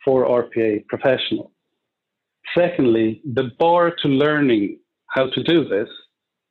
for 0.03 0.25
RPA 0.25 0.85
professionals. 0.87 1.51
Secondly, 2.57 3.21
the 3.33 3.51
bar 3.59 3.93
to 4.01 4.07
learning 4.07 4.79
how 5.07 5.29
to 5.29 5.43
do 5.43 5.67
this 5.67 5.89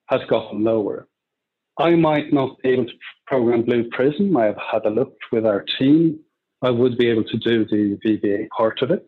has 0.06 0.20
gotten 0.28 0.64
lower. 0.64 1.08
I 1.78 1.94
might 1.94 2.32
not 2.32 2.58
be 2.62 2.70
able 2.70 2.86
to 2.86 2.92
program 3.26 3.62
Blue 3.62 3.88
Prism. 3.90 4.36
I 4.36 4.46
have 4.46 4.58
had 4.72 4.86
a 4.86 4.90
look 4.90 5.14
with 5.30 5.44
our 5.44 5.64
team. 5.78 6.18
I 6.62 6.70
would 6.70 6.96
be 6.96 7.08
able 7.08 7.24
to 7.24 7.36
do 7.36 7.66
the 7.66 7.98
VBA 8.04 8.48
part 8.48 8.80
of 8.82 8.90
it. 8.90 9.04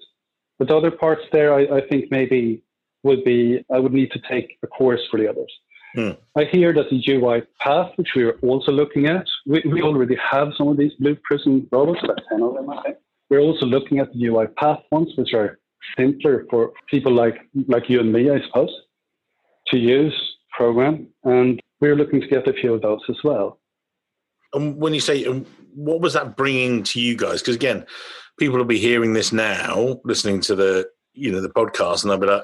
But 0.58 0.68
the 0.68 0.76
other 0.76 0.90
parts 0.90 1.22
there, 1.32 1.54
I, 1.54 1.78
I 1.78 1.88
think 1.88 2.06
maybe 2.10 2.62
would 3.04 3.24
be 3.24 3.64
I 3.72 3.78
would 3.78 3.92
need 3.92 4.10
to 4.12 4.20
take 4.28 4.58
a 4.62 4.66
course 4.66 5.00
for 5.10 5.18
the 5.18 5.28
others. 5.28 5.52
Hmm. 5.94 6.10
I 6.36 6.44
hear 6.44 6.74
that 6.74 6.90
the 6.90 7.02
UI 7.14 7.42
path, 7.60 7.92
which 7.96 8.10
we 8.14 8.24
are 8.24 8.38
also 8.42 8.72
looking 8.72 9.06
at, 9.06 9.26
we, 9.46 9.62
we 9.64 9.80
already 9.80 10.16
have 10.16 10.48
some 10.58 10.68
of 10.68 10.76
these 10.76 10.92
Blue 10.98 11.16
Prism 11.24 11.66
robots, 11.72 12.00
about 12.04 12.20
10 12.28 12.42
of 12.42 12.54
them, 12.54 12.68
I 12.70 12.82
think. 12.82 12.96
We're 13.30 13.40
also 13.40 13.66
looking 13.66 13.98
at 13.98 14.12
the 14.12 14.26
UI 14.26 14.46
path 14.58 14.80
ones, 14.90 15.12
which 15.16 15.32
are 15.32 15.58
simpler 15.96 16.44
for 16.50 16.72
people 16.88 17.12
like, 17.12 17.36
like 17.68 17.88
you 17.88 18.00
and 18.00 18.12
me, 18.12 18.30
I 18.30 18.40
suppose, 18.46 18.70
to 19.68 19.78
use 19.78 20.14
program, 20.58 21.06
and 21.24 21.60
we're 21.80 21.96
looking 21.96 22.20
to 22.20 22.26
get 22.26 22.48
a 22.48 22.52
few 22.52 22.74
of 22.74 22.82
those 22.82 23.00
as 23.08 23.16
well. 23.24 23.60
And 24.52 24.76
when 24.76 24.92
you 24.92 25.00
say, 25.00 25.24
what 25.74 26.00
was 26.00 26.14
that 26.14 26.36
bringing 26.36 26.82
to 26.82 27.00
you 27.00 27.16
guys? 27.16 27.40
Because 27.40 27.54
again, 27.54 27.86
people 28.38 28.58
will 28.58 28.64
be 28.64 28.78
hearing 28.78 29.12
this 29.12 29.32
now, 29.32 30.00
listening 30.04 30.40
to 30.42 30.54
the 30.54 30.88
you 31.14 31.30
know 31.32 31.40
the 31.40 31.48
podcast, 31.48 32.02
and 32.02 32.10
they'll 32.10 32.18
be 32.18 32.26
like, 32.26 32.42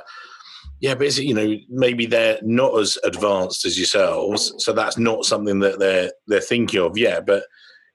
yeah, 0.81 0.95
but 0.95 1.07
is 1.07 1.19
it, 1.19 1.25
you 1.25 1.35
know 1.35 1.57
maybe 1.69 2.07
they're 2.07 2.39
not 2.43 2.79
as 2.79 2.97
advanced 3.05 3.65
as 3.65 3.77
yourselves, 3.77 4.55
so 4.59 4.73
that's 4.73 4.97
not 4.97 5.25
something 5.25 5.59
that 5.61 5.79
they're 5.79 6.13
they're 6.29 6.41
thinking 6.41 6.81
of 6.81 6.97
yet. 6.97 7.27
But 7.27 7.43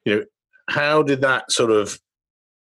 you 0.05 0.15
know, 0.15 0.23
how 0.69 1.01
did 1.01 1.21
that 1.21 1.51
sort 1.51 1.71
of 1.71 1.99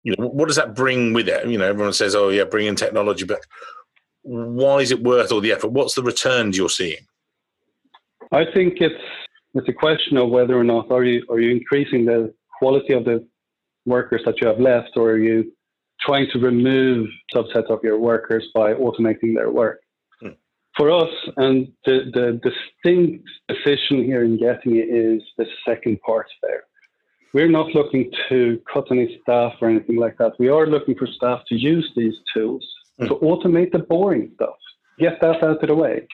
you 0.04 0.14
know 0.18 0.28
what 0.28 0.48
does 0.48 0.58
that 0.58 0.76
bring 0.76 1.14
with 1.14 1.30
it? 1.30 1.48
You 1.48 1.58
know, 1.58 1.68
everyone 1.68 1.94
says, 1.94 2.14
oh 2.14 2.30
yeah, 2.30 2.44
bring 2.44 2.68
in 2.68 2.76
technology, 2.76 3.26
but 3.26 3.40
why 4.24 4.80
is 4.80 4.92
it 4.92 5.04
worth 5.04 5.32
all 5.32 5.40
the 5.40 5.54
effort? 5.54 5.72
What's 5.72 5.96
the 5.96 6.04
returns 6.04 6.58
you're 6.58 6.70
seeing? 6.70 7.06
I 8.32 8.44
think 8.54 8.76
it's 8.80 9.04
it's 9.54 9.70
a 9.70 9.74
question 9.74 10.18
of 10.18 10.30
whether 10.30 10.58
or 10.58 10.64
not 10.64 10.92
are 10.92 11.04
you 11.04 11.26
are 11.30 11.40
you 11.40 11.52
increasing 11.52 12.06
the 12.06 12.34
quality 12.60 12.94
of 12.94 13.06
the 13.06 13.26
workers 13.86 14.22
that 14.26 14.42
you 14.42 14.48
have 14.48 14.60
left, 14.60 14.92
or 14.96 15.12
are 15.12 15.18
you 15.18 15.52
trying 16.02 16.28
to 16.32 16.40
remove 16.40 17.08
subsets 17.34 17.70
of 17.70 17.80
your 17.84 17.98
workers 17.98 18.46
by 18.54 18.74
automating 18.74 19.34
their 19.36 19.50
work? 19.50 19.80
Hmm. 20.22 20.30
For 20.76 20.92
us, 20.92 21.14
and 21.38 21.68
the, 21.86 22.12
the 22.14 22.40
distinct 22.44 23.28
decision 23.48 24.04
here 24.04 24.24
in 24.24 24.38
Getinge 24.38 24.84
is 24.84 25.24
the 25.38 25.46
second 25.66 26.00
part 26.02 26.28
there. 26.44 26.64
We're 27.34 27.50
not 27.50 27.74
looking 27.74 28.12
to 28.30 28.60
cut 28.72 28.88
any 28.92 29.20
staff 29.22 29.54
or 29.62 29.70
anything 29.70 29.98
like 29.98 30.18
that. 30.18 30.34
We 30.40 30.50
are 30.50 30.68
looking 30.68 30.96
for 30.96 31.08
staff 31.08 31.42
to 31.50 31.56
use 31.56 31.90
these 31.96 32.16
tools 32.34 32.66
mm. 33.00 33.08
to 33.08 33.16
automate 33.16 33.72
the 33.72 33.80
boring 33.80 34.32
stuff, 34.36 34.56
get 35.00 35.20
that 35.22 35.44
out 35.44 35.62
of 35.62 35.68
the 35.68 35.76
way. 35.76 36.08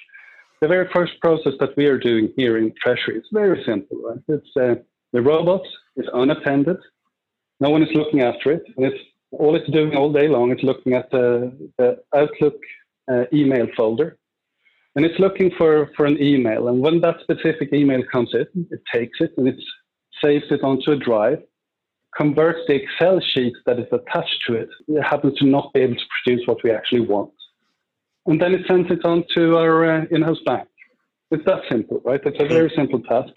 The 0.62 0.68
very 0.68 0.88
first 0.94 1.14
process 1.22 1.54
that 1.60 1.76
we 1.76 1.88
are 1.88 1.98
doing 1.98 2.32
here 2.38 2.58
in 2.58 2.74
Treasury 2.82 3.18
is 3.18 3.28
very 3.32 3.62
simple, 3.66 3.98
right? 4.02 4.20
It's 4.30 4.50
uh, 4.56 4.76
the 5.12 5.22
robot 5.22 5.62
is 5.98 6.08
unattended. 6.14 6.78
No 7.60 7.70
one 7.70 7.84
is 7.84 7.94
looking 7.94 8.22
after 8.22 8.52
it, 8.52 8.64
and 8.78 8.86
it's 8.86 9.04
all 9.32 9.56
it's 9.56 9.70
doing 9.72 9.96
all 9.96 10.12
day 10.12 10.28
long 10.28 10.52
is 10.52 10.64
looking 10.64 10.94
at 10.94 11.10
the, 11.12 11.52
the 11.78 11.98
Outlook 12.16 12.56
uh, 13.12 13.26
email 13.34 13.68
folder, 13.76 14.18
and 14.96 15.06
it's 15.06 15.20
looking 15.20 15.52
for 15.58 15.90
for 15.96 16.06
an 16.06 16.22
email. 16.22 16.68
And 16.70 16.80
when 16.80 17.02
that 17.02 17.18
specific 17.22 17.74
email 17.74 18.02
comes 18.12 18.34
in, 18.34 18.48
it 18.72 18.82
takes 18.94 19.20
it 19.20 19.32
and 19.38 19.48
it 19.48 19.60
saves 20.24 20.46
it 20.50 20.64
onto 20.64 20.92
a 20.92 20.96
drive, 20.96 21.40
converts 22.16 22.60
the 22.68 22.76
Excel 22.76 23.20
sheet 23.20 23.54
that 23.66 23.80
is 23.80 23.88
attached 23.92 24.40
to 24.48 24.54
it. 24.56 24.70
It 24.88 25.02
happens 25.02 25.38
to 25.40 25.46
not 25.46 25.74
be 25.74 25.82
able 25.82 25.96
to 25.96 26.06
produce 26.24 26.48
what 26.48 26.64
we 26.64 26.72
actually 26.72 27.02
want. 27.02 27.32
And 28.26 28.42
then 28.42 28.54
it 28.54 28.66
sends 28.68 28.90
it 28.90 29.04
on 29.06 29.24
to 29.36 29.58
our 29.58 30.02
uh, 30.02 30.06
in 30.12 30.22
house 30.22 30.40
bank. 30.46 30.68
It's 31.32 31.46
that 31.46 31.62
simple, 31.70 32.02
right? 32.06 32.22
It's 32.24 32.40
a 32.40 32.48
very 32.48 32.72
simple 32.76 33.02
task. 33.02 33.34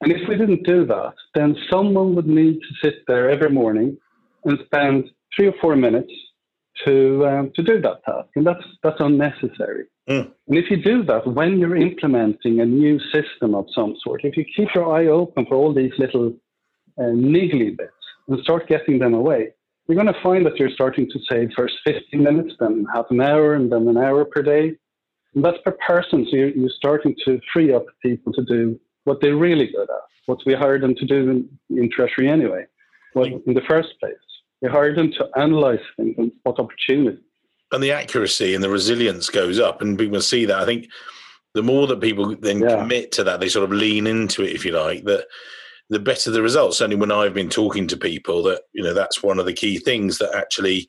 And 0.00 0.12
if 0.12 0.28
we 0.28 0.36
didn't 0.36 0.64
do 0.64 0.84
that, 0.86 1.14
then 1.34 1.56
someone 1.70 2.14
would 2.14 2.26
need 2.26 2.60
to 2.60 2.74
sit 2.82 3.04
there 3.06 3.30
every 3.30 3.50
morning 3.50 3.96
and 4.44 4.58
spend 4.66 5.10
three 5.34 5.48
or 5.48 5.54
four 5.60 5.76
minutes 5.76 6.12
to 6.84 7.26
um, 7.26 7.52
to 7.54 7.62
do 7.62 7.80
that 7.80 8.04
task, 8.04 8.28
and 8.36 8.46
that's 8.46 8.64
that's 8.82 9.00
unnecessary. 9.00 9.84
Mm. 10.08 10.30
And 10.48 10.58
if 10.58 10.70
you 10.70 10.76
do 10.76 11.02
that 11.04 11.26
when 11.26 11.58
you're 11.58 11.76
implementing 11.76 12.60
a 12.60 12.66
new 12.66 13.00
system 13.12 13.54
of 13.54 13.66
some 13.74 13.96
sort, 14.04 14.24
if 14.24 14.36
you 14.36 14.44
keep 14.44 14.68
your 14.74 14.94
eye 14.94 15.06
open 15.06 15.46
for 15.46 15.56
all 15.56 15.72
these 15.74 15.92
little 15.98 16.34
uh, 16.98 17.02
niggly 17.02 17.76
bits, 17.76 17.92
and 18.28 18.38
start 18.42 18.68
getting 18.68 18.98
them 18.98 19.14
away, 19.14 19.52
you're 19.86 20.02
going 20.02 20.12
to 20.12 20.22
find 20.22 20.44
that 20.46 20.58
you're 20.58 20.70
starting 20.70 21.08
to 21.10 21.18
save 21.30 21.50
first 21.56 21.74
15 21.86 22.22
minutes, 22.22 22.54
then 22.58 22.86
half 22.92 23.06
an 23.10 23.20
hour, 23.20 23.54
and 23.54 23.70
then 23.70 23.86
an 23.88 23.96
hour 23.96 24.24
per 24.24 24.42
day. 24.42 24.76
And 25.34 25.44
that's 25.44 25.58
per 25.64 25.76
person. 25.86 26.26
So 26.30 26.36
you're, 26.36 26.48
you're 26.48 26.70
starting 26.76 27.14
to 27.24 27.40
free 27.52 27.72
up 27.72 27.84
people 28.02 28.32
to 28.32 28.44
do 28.44 28.78
what 29.04 29.20
they're 29.20 29.36
really 29.36 29.66
good 29.66 29.88
at, 29.88 30.00
what 30.26 30.40
we 30.44 30.54
hired 30.54 30.82
them 30.82 30.94
to 30.96 31.06
do 31.06 31.30
in, 31.30 31.48
in 31.78 31.90
Treasury 31.90 32.28
anyway, 32.28 32.66
well, 33.14 33.26
in 33.26 33.54
the 33.54 33.62
first 33.68 33.90
place. 34.00 34.14
We 34.60 34.68
hired 34.68 34.96
them 34.96 35.12
to 35.12 35.28
analyze 35.36 35.78
things 35.96 36.14
and 36.18 36.32
what 36.42 36.58
opportunities. 36.58 37.20
And 37.72 37.82
the 37.82 37.92
accuracy 37.92 38.54
and 38.54 38.64
the 38.64 38.70
resilience 38.70 39.28
goes 39.28 39.60
up, 39.60 39.82
and 39.82 39.98
people 39.98 40.20
see 40.20 40.46
that. 40.46 40.58
I 40.58 40.64
think 40.64 40.88
the 41.54 41.62
more 41.62 41.86
that 41.86 42.00
people 42.00 42.34
then 42.36 42.60
yeah. 42.60 42.76
commit 42.76 43.12
to 43.12 43.24
that, 43.24 43.40
they 43.40 43.48
sort 43.48 43.64
of 43.64 43.76
lean 43.76 44.06
into 44.06 44.42
it, 44.42 44.54
if 44.54 44.64
you 44.64 44.72
like, 44.72 45.04
that 45.04 45.26
the 45.88 45.98
better 45.98 46.30
the 46.30 46.42
results. 46.42 46.80
Only 46.80 46.96
when 46.96 47.12
I've 47.12 47.34
been 47.34 47.48
talking 47.48 47.86
to 47.88 47.96
people, 47.96 48.42
that 48.44 48.62
you 48.72 48.82
know 48.82 48.94
that's 48.94 49.22
one 49.22 49.38
of 49.38 49.46
the 49.46 49.52
key 49.52 49.78
things 49.78 50.18
that 50.18 50.34
actually, 50.34 50.88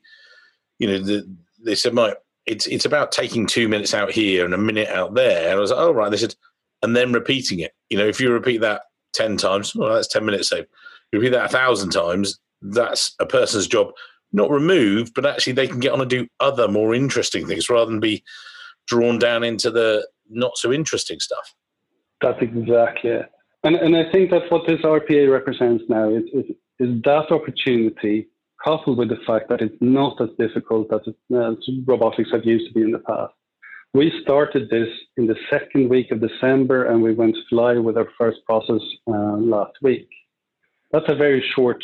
you 0.80 0.88
know, 0.88 1.00
the, 1.00 1.38
they 1.64 1.76
said, 1.76 1.94
"Mike, 1.94 2.18
it's 2.46 2.68
it's 2.68 2.86
about 2.86 3.12
taking 3.12 3.46
two 3.46 3.68
minutes 3.68 3.94
out 3.94 4.12
here 4.12 4.46
and 4.46 4.54
a 4.54 4.58
minute 4.58 4.90
out 4.90 5.14
there." 5.14 5.50
And 5.50 5.58
I 5.58 5.62
was 5.62 5.72
like, 5.72 5.80
"Oh 5.80 5.92
right," 5.92 6.10
they 6.10 6.18
said, 6.18 6.36
and 6.82 6.96
then 6.96 7.14
repeating 7.14 7.60
it. 7.60 7.74
You 7.90 7.98
know, 7.98 8.08
if 8.08 8.20
you 8.20 8.32
repeat 8.32 8.62
that 8.62 8.84
ten 9.14 9.38
times, 9.38 9.76
well, 9.76 9.94
that's 9.94 10.08
ten 10.08 10.26
minutes 10.26 10.50
saved. 10.50 10.68
You 11.12 11.20
repeat 11.20 11.32
that 11.32 11.46
a 11.46 11.50
thousand 11.50 11.92
times, 11.92 12.40
that's 12.62 13.16
a 13.20 13.26
person's 13.26 13.68
job 13.68 13.92
not 14.34 14.52
removed, 14.52 15.14
but 15.14 15.26
actually 15.26 15.54
they 15.54 15.68
can 15.68 15.80
get 15.80 15.94
on 15.94 16.02
and 16.02 16.10
do 16.10 16.28
other 16.40 16.68
more 16.68 16.94
interesting 16.94 17.48
things 17.48 17.70
rather 17.70 17.90
than 17.90 18.00
be 18.00 18.24
drawn 18.88 19.20
down 19.20 19.44
into 19.44 19.72
the 19.72 20.08
not 20.30 20.58
so 20.58 20.74
interesting 20.74 21.20
stuff. 21.20 21.54
That's 22.22 22.42
exactly 22.42 23.12
it. 23.12 23.32
And, 23.68 23.76
and 23.76 23.98
I 23.98 24.10
think 24.14 24.32
that 24.32 24.50
what 24.50 24.66
this 24.66 24.80
RPA 24.80 25.30
represents 25.30 25.84
now 25.90 26.08
is, 26.10 26.24
is, 26.34 26.46
is 26.80 27.02
that 27.04 27.30
opportunity 27.32 28.30
coupled 28.64 28.98
with 28.98 29.10
the 29.10 29.20
fact 29.28 29.50
that 29.50 29.62
it's 29.62 29.76
not 29.82 30.22
as 30.22 30.30
difficult 30.40 30.88
as, 30.94 31.02
as 31.36 31.56
robotics 31.86 32.30
have 32.32 32.46
used 32.46 32.70
to 32.70 32.74
be 32.74 32.84
in 32.84 32.92
the 32.92 33.00
past. 33.00 33.34
We 33.94 34.14
started 34.22 34.70
this 34.70 34.88
in 35.18 35.28
the 35.28 35.36
second 35.50 35.90
week 35.90 36.12
of 36.12 36.22
December 36.22 36.86
and 36.86 37.04
we 37.04 37.14
went 37.14 37.36
live 37.52 37.84
with 37.84 37.98
our 37.98 38.08
first 38.18 38.38
process 38.46 38.80
uh, 39.06 39.36
last 39.36 39.74
week. 39.82 40.08
That's 40.94 41.10
a 41.10 41.16
very 41.16 41.44
short 41.54 41.84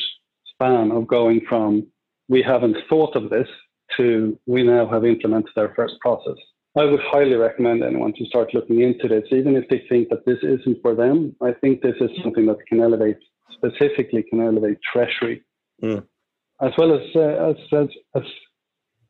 span 0.54 0.90
of 0.90 1.06
going 1.06 1.42
from 1.50 1.86
we 2.30 2.42
haven't 2.42 2.78
thought 2.88 3.18
of 3.18 3.30
this 3.30 3.50
to 3.98 4.40
we 4.46 4.64
now 4.64 4.88
have 4.88 5.04
implemented 5.04 5.58
our 5.58 5.74
first 5.76 5.96
process. 6.00 6.38
I 6.76 6.86
would 6.86 7.02
highly 7.02 7.36
recommend 7.36 7.84
anyone 7.84 8.14
to 8.14 8.26
start 8.26 8.54
looking 8.54 8.82
into 8.82 9.08
this, 9.08 9.26
even 9.32 9.56
if 9.56 9.68
they 9.70 9.84
think 9.88 10.10
that 10.10 10.26
this 10.26 10.40
isn't 10.42 10.82
for 10.82 10.96
them. 10.96 11.36
I 11.42 11.52
think 11.52 11.82
this 11.82 11.96
is 12.02 12.10
something 12.24 12.48
that 12.48 12.58
can 12.68 12.82
elevate, 12.82 13.18
specifically 13.52 14.24
can 14.24 14.42
elevate 14.42 14.80
treasury, 14.92 15.44
mm. 15.84 16.04
as 16.62 16.72
well 16.78 16.96
as, 16.96 17.16
uh, 17.16 17.52
as, 17.52 17.56
as, 17.72 17.90
as 18.16 18.24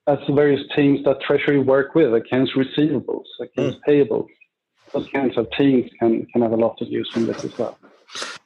as 0.08 0.18
various 0.30 0.62
teams 0.76 1.04
that 1.06 1.22
treasury 1.22 1.60
work 1.60 1.96
with, 1.96 2.14
accounts 2.14 2.52
receivables, 2.58 3.24
accounts 3.40 3.78
mm. 3.78 3.82
payables. 3.88 4.28
Those 4.94 5.08
kinds 5.10 5.38
of 5.38 5.48
teams 5.58 5.90
can 6.00 6.26
can 6.28 6.42
have 6.42 6.52
a 6.52 6.58
lot 6.58 6.82
of 6.82 6.88
use 6.90 7.10
from 7.12 7.26
this 7.26 7.44
as 7.44 7.58
well. 7.58 7.78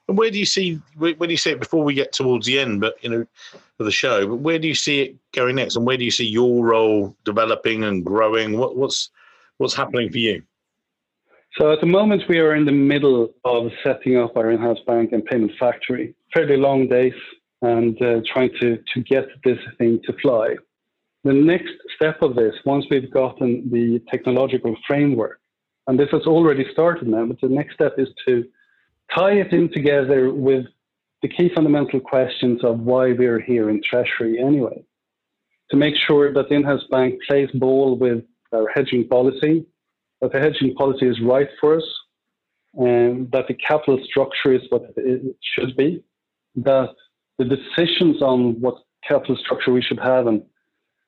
And 0.08 0.18
where 0.18 0.32
do 0.32 0.40
you 0.40 0.46
see 0.46 0.80
do 1.00 1.16
you 1.20 1.38
see 1.38 1.52
it 1.52 1.60
before 1.60 1.84
we 1.84 1.94
get 1.94 2.14
towards 2.14 2.46
the 2.46 2.60
end, 2.60 2.82
but 2.82 2.96
you 3.04 3.10
know, 3.10 3.26
of 3.80 3.86
the 3.86 3.92
show? 3.92 4.28
But 4.28 4.38
where 4.38 4.60
do 4.60 4.68
you 4.68 4.76
see 4.76 5.02
it 5.02 5.16
going 5.34 5.56
next, 5.56 5.76
and 5.76 5.86
where 5.86 5.98
do 5.98 6.06
you 6.06 6.12
see 6.12 6.26
your 6.26 6.66
role 6.66 7.16
developing 7.26 7.84
and 7.84 8.06
growing? 8.06 8.58
What, 8.58 8.78
what's 8.78 9.10
what's 9.58 9.76
happening 9.76 10.10
for 10.10 10.18
you? 10.18 10.44
So 11.58 11.72
at 11.72 11.82
the 11.82 11.88
moment, 11.88 12.24
we 12.30 12.40
are 12.40 12.56
in 12.56 12.66
the 12.66 12.72
middle 12.72 13.34
of 13.44 13.72
setting 13.84 14.18
up 14.18 14.38
our 14.38 14.52
in-house 14.52 14.78
bank 14.86 15.12
and 15.12 15.26
payment 15.26 15.52
factory. 15.60 16.14
Fairly 16.34 16.56
long 16.56 16.88
days, 16.88 17.14
and 17.62 18.02
uh, 18.02 18.22
trying 18.32 18.52
to 18.62 18.78
to 18.94 19.02
get 19.02 19.28
this 19.44 19.60
thing 19.78 20.00
to 20.06 20.14
fly. 20.22 20.56
The 21.24 21.34
next 21.34 21.74
step 21.96 22.22
of 22.22 22.36
this, 22.36 22.54
once 22.64 22.86
we've 22.90 23.12
gotten 23.12 23.70
the 23.70 24.00
technological 24.10 24.78
framework, 24.88 25.42
and 25.88 26.00
this 26.00 26.10
has 26.12 26.22
already 26.22 26.66
started 26.72 27.10
now, 27.10 27.26
but 27.26 27.42
the 27.42 27.50
next 27.50 27.74
step 27.74 27.96
is 27.98 28.08
to 28.26 28.46
tie 29.16 29.34
it 29.34 29.54
in 29.54 29.72
together 29.72 30.34
with 30.34 30.66
the 31.22 31.28
key 31.28 31.50
fundamental 31.54 32.00
questions 32.00 32.64
of 32.64 32.80
why 32.80 33.14
we're 33.14 33.40
here 33.40 33.70
in 33.70 33.82
Treasury 33.84 34.40
anyway. 34.40 34.84
To 35.72 35.78
make 35.78 35.96
sure 35.96 36.34
that 36.34 36.50
the 36.50 36.56
in-house 36.56 36.86
bank 36.92 37.20
plays 37.28 37.50
ball 37.54 37.98
with 37.98 38.24
our 38.54 38.68
hedging 38.74 39.08
policy, 39.08 39.66
that 40.22 40.32
the 40.32 40.40
hedging 40.40 40.74
policy 40.76 41.08
is 41.08 41.20
right 41.22 41.50
for 41.60 41.78
us, 41.78 41.84
and 42.76 43.30
that 43.32 43.48
the 43.48 43.56
capital 43.56 44.00
structure 44.04 44.54
is 44.54 44.62
what 44.70 44.84
it 44.96 45.36
should 45.42 45.76
be, 45.76 46.04
that 46.56 46.94
the 47.38 47.46
decisions 47.46 48.22
on 48.22 48.60
what 48.62 48.76
capital 49.08 49.36
structure 49.38 49.72
we 49.72 49.82
should 49.82 50.00
have 50.00 50.28
and, 50.28 50.44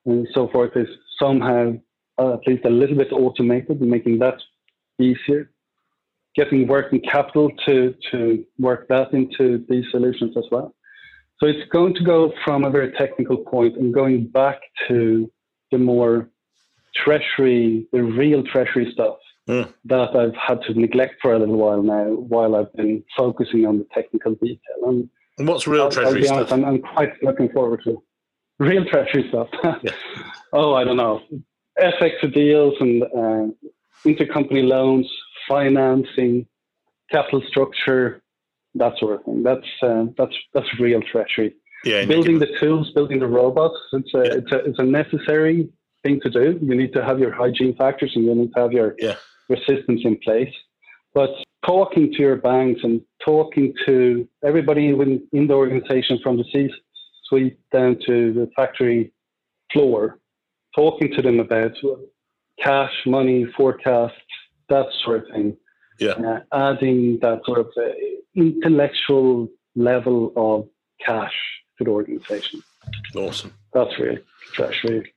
and 0.05 0.27
so 0.33 0.47
forth 0.49 0.71
is 0.75 0.87
somehow 1.19 1.73
uh, 2.17 2.33
at 2.33 2.47
least 2.47 2.65
a 2.65 2.69
little 2.69 2.97
bit 2.97 3.11
automated 3.11 3.81
making 3.81 4.19
that 4.19 4.37
easier 4.99 5.49
getting 6.39 6.67
working 6.67 7.01
capital 7.01 7.51
to, 7.65 7.93
to 8.09 8.45
work 8.59 8.87
that 8.87 9.11
into 9.11 9.65
these 9.67 9.83
solutions 9.91 10.37
as 10.37 10.45
well. 10.49 10.73
So 11.39 11.47
it's 11.47 11.69
going 11.69 11.93
to 11.95 12.03
go 12.03 12.31
from 12.45 12.63
a 12.63 12.69
very 12.69 12.93
technical 12.93 13.35
point 13.35 13.75
and 13.75 13.93
going 13.93 14.27
back 14.27 14.59
to 14.87 15.29
the 15.69 15.77
more 15.77 16.29
treasury, 16.95 17.85
the 17.91 18.03
real 18.03 18.41
treasury 18.43 18.89
stuff 18.93 19.17
mm. 19.49 19.73
that 19.83 20.15
I've 20.15 20.35
had 20.35 20.61
to 20.63 20.79
neglect 20.79 21.15
for 21.21 21.33
a 21.33 21.39
little 21.39 21.57
while 21.57 21.83
now, 21.83 22.05
while 22.05 22.55
I've 22.55 22.73
been 22.73 23.03
focusing 23.17 23.65
on 23.65 23.79
the 23.79 23.87
technical 23.93 24.35
detail. 24.35 24.79
And, 24.83 25.09
and 25.37 25.45
what's 25.45 25.67
real 25.67 25.83
I'll, 25.83 25.91
treasury 25.91 26.25
I'll 26.29 26.35
honest, 26.35 26.49
stuff? 26.49 26.57
I'm, 26.57 26.65
I'm, 26.65 26.81
quite 26.81 27.21
looking 27.21 27.49
forward 27.49 27.81
to 27.83 28.01
real 28.59 28.85
treasury 28.85 29.25
stuff. 29.27 29.49
yeah. 29.83 29.91
Oh, 30.53 30.73
I 30.73 30.85
don't 30.85 30.97
know. 30.97 31.21
FX 31.77 32.33
deals 32.33 32.75
and 32.79 33.03
uh, 33.03 33.69
intercompany 34.05 34.67
loans, 34.67 35.09
financing, 35.49 36.45
capital 37.11 37.41
structure, 37.47 38.21
that 38.75 38.93
sort 38.99 39.19
of 39.19 39.25
thing. 39.25 39.43
That's 39.43 39.67
uh, 39.83 40.05
that's 40.17 40.35
that's 40.53 40.79
real 40.79 41.01
treasury. 41.01 41.55
Yeah, 41.83 42.05
building 42.05 42.39
the 42.39 42.47
tools, 42.59 42.91
building 42.91 43.19
the 43.19 43.27
robots. 43.27 43.79
It's 43.93 44.13
a, 44.13 44.17
yeah. 44.19 44.33
it's 44.39 44.51
a 44.51 44.57
it's 44.59 44.79
a 44.79 44.83
necessary 44.83 45.69
thing 46.03 46.19
to 46.21 46.29
do. 46.29 46.59
You 46.61 46.75
need 46.75 46.93
to 46.93 47.03
have 47.03 47.19
your 47.19 47.33
hygiene 47.33 47.75
factors 47.75 48.11
and 48.15 48.23
you 48.25 48.35
need 48.35 48.53
to 48.53 48.59
have 48.61 48.71
your 48.71 48.95
yeah. 48.99 49.15
systems 49.67 50.01
in 50.05 50.17
place. 50.23 50.53
But 51.13 51.31
talking 51.65 52.11
to 52.13 52.19
your 52.19 52.37
banks 52.37 52.81
and 52.83 53.01
talking 53.25 53.73
to 53.85 54.27
everybody 54.45 54.89
in, 54.89 55.27
in 55.33 55.47
the 55.47 55.53
organization 55.53 56.19
from 56.23 56.37
the 56.37 56.45
C-suite 56.53 57.57
down 57.73 57.97
to 58.05 58.33
the 58.33 58.49
factory 58.55 59.11
floor, 59.73 60.19
talking 60.75 61.11
to 61.15 61.21
them 61.21 61.39
about 61.39 61.71
cash, 62.61 62.93
money, 63.05 63.45
forecasts, 63.57 64.15
that 64.69 64.87
sort 65.03 65.23
of 65.23 65.31
thing. 65.31 65.57
Yeah. 65.99 66.11
Uh, 66.11 66.39
adding 66.53 67.19
that 67.21 67.41
sort 67.45 67.59
of 67.59 67.67
uh, 67.75 67.89
intellectual 68.35 69.49
level 69.75 70.31
of 70.35 70.67
cash 71.05 71.33
to 71.77 71.83
the 71.83 71.89
organization. 71.89 72.63
Awesome. 73.15 73.53
That's 73.73 73.97
really, 73.99 74.19
that's 74.57 74.83
really. 74.83 75.11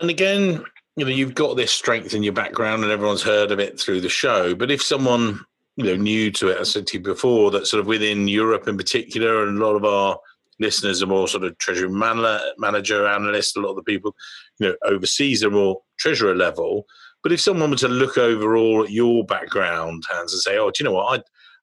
And 0.00 0.10
again, 0.10 0.64
you 0.96 1.04
know, 1.04 1.10
you've 1.10 1.34
got 1.34 1.56
this 1.56 1.72
strength 1.72 2.14
in 2.14 2.22
your 2.22 2.32
background 2.32 2.82
and 2.82 2.92
everyone's 2.92 3.22
heard 3.22 3.50
of 3.50 3.60
it 3.60 3.80
through 3.80 4.00
the 4.00 4.08
show. 4.08 4.54
But 4.54 4.70
if 4.70 4.82
someone, 4.82 5.40
you 5.76 5.84
know, 5.84 5.96
new 5.96 6.30
to 6.32 6.48
it, 6.48 6.58
I 6.58 6.64
said 6.64 6.86
to 6.88 6.98
you 6.98 7.02
before, 7.02 7.50
that 7.52 7.66
sort 7.66 7.80
of 7.80 7.86
within 7.86 8.28
Europe 8.28 8.68
in 8.68 8.76
particular, 8.76 9.46
and 9.46 9.58
a 9.58 9.64
lot 9.64 9.76
of 9.76 9.84
our 9.84 10.18
listeners 10.60 11.02
are 11.02 11.06
more 11.06 11.26
sort 11.26 11.44
of 11.44 11.58
treasury 11.58 11.88
manager, 11.88 13.06
analyst, 13.06 13.56
a 13.56 13.60
lot 13.60 13.70
of 13.70 13.76
the 13.76 13.82
people, 13.82 14.14
you 14.58 14.68
know, 14.68 14.76
overseas 14.84 15.42
are 15.42 15.50
more 15.50 15.80
treasurer 15.98 16.34
level. 16.34 16.86
But 17.24 17.32
if 17.32 17.40
someone 17.40 17.70
were 17.70 17.76
to 17.76 17.88
look 17.88 18.18
overall 18.18 18.84
at 18.84 18.90
your 18.90 19.24
background, 19.24 20.04
Hans, 20.08 20.32
and 20.32 20.42
say, 20.42 20.58
oh, 20.58 20.70
do 20.70 20.74
you 20.78 20.84
know 20.84 20.92
what? 20.92 21.14
I'd, 21.14 21.22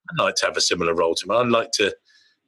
I'd 0.09 0.23
like 0.23 0.35
to 0.35 0.47
have 0.47 0.57
a 0.57 0.61
similar 0.61 0.93
role 0.93 1.15
to 1.15 1.27
me. 1.27 1.35
I'd 1.35 1.47
like 1.47 1.71
to 1.73 1.95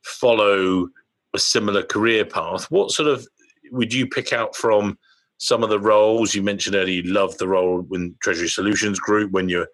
follow 0.03 0.87
a 1.33 1.39
similar 1.39 1.83
career 1.83 2.25
path. 2.25 2.65
What 2.71 2.91
sort 2.91 3.07
of 3.07 3.25
would 3.71 3.93
you 3.93 4.07
pick 4.07 4.33
out 4.33 4.55
from 4.55 4.97
some 5.37 5.63
of 5.63 5.69
the 5.69 5.79
roles 5.79 6.33
you 6.33 6.41
mentioned 6.41 6.75
earlier? 6.75 7.01
You 7.01 7.13
loved 7.13 7.37
the 7.37 7.47
role 7.47 7.85
in 7.91 8.15
Treasury 8.21 8.49
Solutions 8.49 8.99
Group 8.99 9.31
when 9.31 9.47
you're 9.47 9.67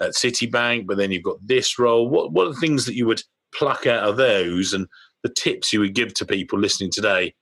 at 0.00 0.14
Citibank, 0.14 0.86
but 0.86 0.96
then 0.96 1.12
you've 1.12 1.22
got 1.22 1.46
this 1.46 1.78
role. 1.78 2.08
What 2.08 2.32
what 2.32 2.48
are 2.48 2.52
the 2.52 2.60
things 2.60 2.86
that 2.86 2.96
you 2.96 3.06
would 3.06 3.22
pluck 3.54 3.86
out 3.86 4.02
of 4.02 4.16
those, 4.16 4.72
and 4.72 4.88
the 5.22 5.28
tips 5.28 5.72
you 5.72 5.80
would 5.80 5.94
give 5.94 6.12
to 6.14 6.26
people 6.26 6.58
listening 6.58 6.90
today? 6.90 7.34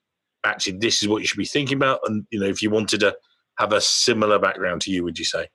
Actually, 0.44 0.78
this 0.78 1.02
is 1.02 1.08
what 1.08 1.22
you 1.22 1.26
should 1.26 1.38
be 1.38 1.46
thinking 1.46 1.78
about, 1.78 2.00
and 2.04 2.26
you 2.30 2.38
know, 2.38 2.46
if 2.46 2.60
you 2.60 2.68
wanted 2.68 3.00
to 3.00 3.16
have 3.58 3.72
a 3.72 3.80
similar 3.80 4.38
background 4.38 4.80
to 4.82 4.90
you, 4.90 5.04
would 5.04 5.18
you 5.18 5.24
say? 5.24 5.48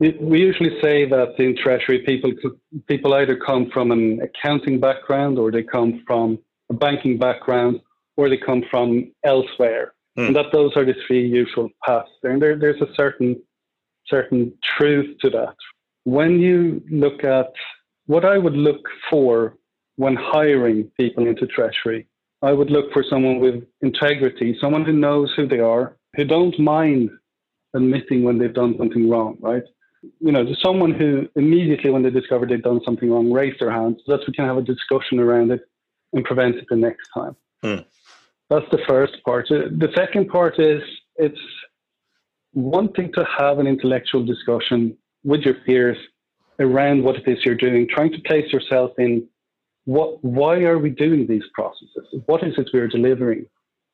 We 0.00 0.40
usually 0.40 0.80
say 0.82 1.08
that 1.08 1.34
in 1.38 1.56
Treasury, 1.56 2.00
people 2.00 2.32
people 2.88 3.14
either 3.14 3.36
come 3.36 3.70
from 3.72 3.92
an 3.92 4.20
accounting 4.20 4.80
background, 4.80 5.38
or 5.38 5.52
they 5.52 5.62
come 5.62 6.02
from 6.06 6.40
a 6.70 6.74
banking 6.74 7.18
background, 7.18 7.80
or 8.16 8.28
they 8.28 8.36
come 8.36 8.64
from 8.68 9.12
elsewhere, 9.24 9.94
mm. 10.18 10.26
and 10.26 10.34
that 10.34 10.46
those 10.52 10.72
are 10.76 10.84
the 10.84 10.94
three 11.06 11.24
usual 11.24 11.68
paths. 11.86 12.10
And 12.24 12.42
there, 12.42 12.58
there's 12.58 12.80
a 12.80 12.92
certain 12.96 13.40
certain 14.06 14.52
truth 14.76 15.16
to 15.20 15.30
that. 15.30 15.54
When 16.02 16.40
you 16.40 16.82
look 16.90 17.22
at 17.22 17.52
what 18.06 18.24
I 18.24 18.38
would 18.38 18.56
look 18.56 18.84
for 19.08 19.56
when 19.96 20.16
hiring 20.16 20.90
people 20.98 21.28
into 21.28 21.46
Treasury, 21.46 22.08
I 22.42 22.52
would 22.52 22.70
look 22.70 22.92
for 22.92 23.04
someone 23.08 23.38
with 23.38 23.62
integrity, 23.82 24.56
someone 24.60 24.84
who 24.84 24.92
knows 24.92 25.32
who 25.36 25.46
they 25.46 25.60
are, 25.60 25.96
who 26.16 26.24
don't 26.24 26.58
mind 26.58 27.10
admitting 27.74 28.22
when 28.22 28.38
they've 28.38 28.52
done 28.52 28.76
something 28.78 29.08
wrong, 29.08 29.36
right? 29.40 29.64
you 30.20 30.32
know, 30.32 30.44
someone 30.62 30.92
who 30.92 31.28
immediately 31.36 31.90
when 31.90 32.02
they 32.02 32.10
discover 32.10 32.46
they've 32.46 32.62
done 32.62 32.80
something 32.84 33.10
wrong 33.10 33.32
raise 33.32 33.54
their 33.58 33.70
hands 33.70 34.00
so 34.04 34.16
that 34.16 34.26
we 34.26 34.32
can 34.32 34.44
have 34.44 34.56
a 34.56 34.62
discussion 34.62 35.20
around 35.20 35.50
it 35.52 35.60
and 36.12 36.24
prevent 36.24 36.56
it 36.56 36.66
the 36.68 36.76
next 36.76 37.08
time. 37.14 37.36
Hmm. 37.62 37.82
That's 38.50 38.70
the 38.70 38.80
first 38.86 39.14
part. 39.24 39.48
The 39.48 39.90
second 39.94 40.28
part 40.28 40.58
is 40.58 40.82
it's 41.16 41.40
wanting 42.52 43.12
to 43.14 43.26
have 43.38 43.58
an 43.58 43.66
intellectual 43.66 44.24
discussion 44.24 44.96
with 45.24 45.42
your 45.42 45.54
peers 45.54 45.96
around 46.58 47.02
what 47.02 47.16
it 47.16 47.26
is 47.26 47.44
you're 47.44 47.54
doing, 47.54 47.88
trying 47.88 48.12
to 48.12 48.20
place 48.20 48.52
yourself 48.52 48.90
in 48.98 49.26
what 49.84 50.22
why 50.22 50.62
are 50.62 50.78
we 50.78 50.90
doing 50.90 51.26
these 51.26 51.42
processes? 51.54 52.06
What 52.26 52.44
is 52.44 52.54
it 52.58 52.68
we're 52.72 52.88
delivering? 52.88 53.46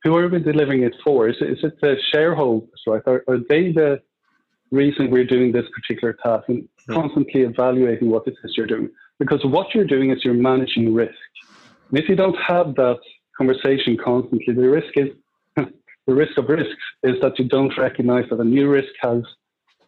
Who 0.05 0.17
are 0.17 0.29
we 0.29 0.39
delivering 0.39 0.83
it 0.85 0.95
for? 1.05 1.29
Is 1.29 1.37
it, 1.41 1.51
is 1.51 1.59
it 1.65 1.81
the 1.81 1.97
shareholders, 2.13 2.81
right? 2.87 3.03
Are, 3.07 3.25
are 3.29 3.39
they 3.49 3.73
the 3.73 4.01
reason 4.71 5.11
we're 5.11 5.25
doing 5.25 5.53
this 5.53 5.65
particular 5.75 6.17
task 6.23 6.49
and 6.49 6.69
hmm. 6.87 6.95
constantly 6.95 7.43
evaluating 7.43 8.11
what 8.11 8.27
it 8.27 8.35
is 8.45 8.55
you're 8.57 8.67
doing. 8.67 8.91
Because 9.19 9.41
what 9.45 9.75
you're 9.75 9.87
doing 9.87 10.11
is 10.11 10.25
you're 10.25 10.35
managing 10.35 10.95
risk. 10.95 11.15
And 11.91 11.99
if 11.99 12.09
you 12.09 12.17
don't 12.17 12.37
have 12.47 12.75
that 12.77 13.01
conversation 13.37 13.97
constantly, 14.03 14.55
the 14.55 14.69
risk 14.69 14.93
is 14.97 15.09
the 16.07 16.15
risk 16.15 16.37
of 16.39 16.49
risks 16.49 16.85
is 17.03 17.17
that 17.23 17.39
you 17.39 17.49
don't 17.49 17.77
recognize 17.79 18.25
that 18.31 18.41
a 18.41 18.45
new 18.45 18.69
risk 18.69 18.93
has 19.01 19.23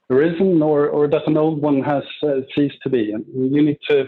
arisen 0.09 0.61
or, 0.63 0.89
or 0.89 1.07
that 1.09 1.27
an 1.27 1.37
old 1.37 1.63
one 1.63 1.83
has 1.83 2.03
uh, 2.23 2.41
ceased 2.55 2.79
to 2.83 2.91
be. 2.91 3.13
And 3.13 3.25
you 3.35 3.63
need 3.63 3.79
to 3.89 4.07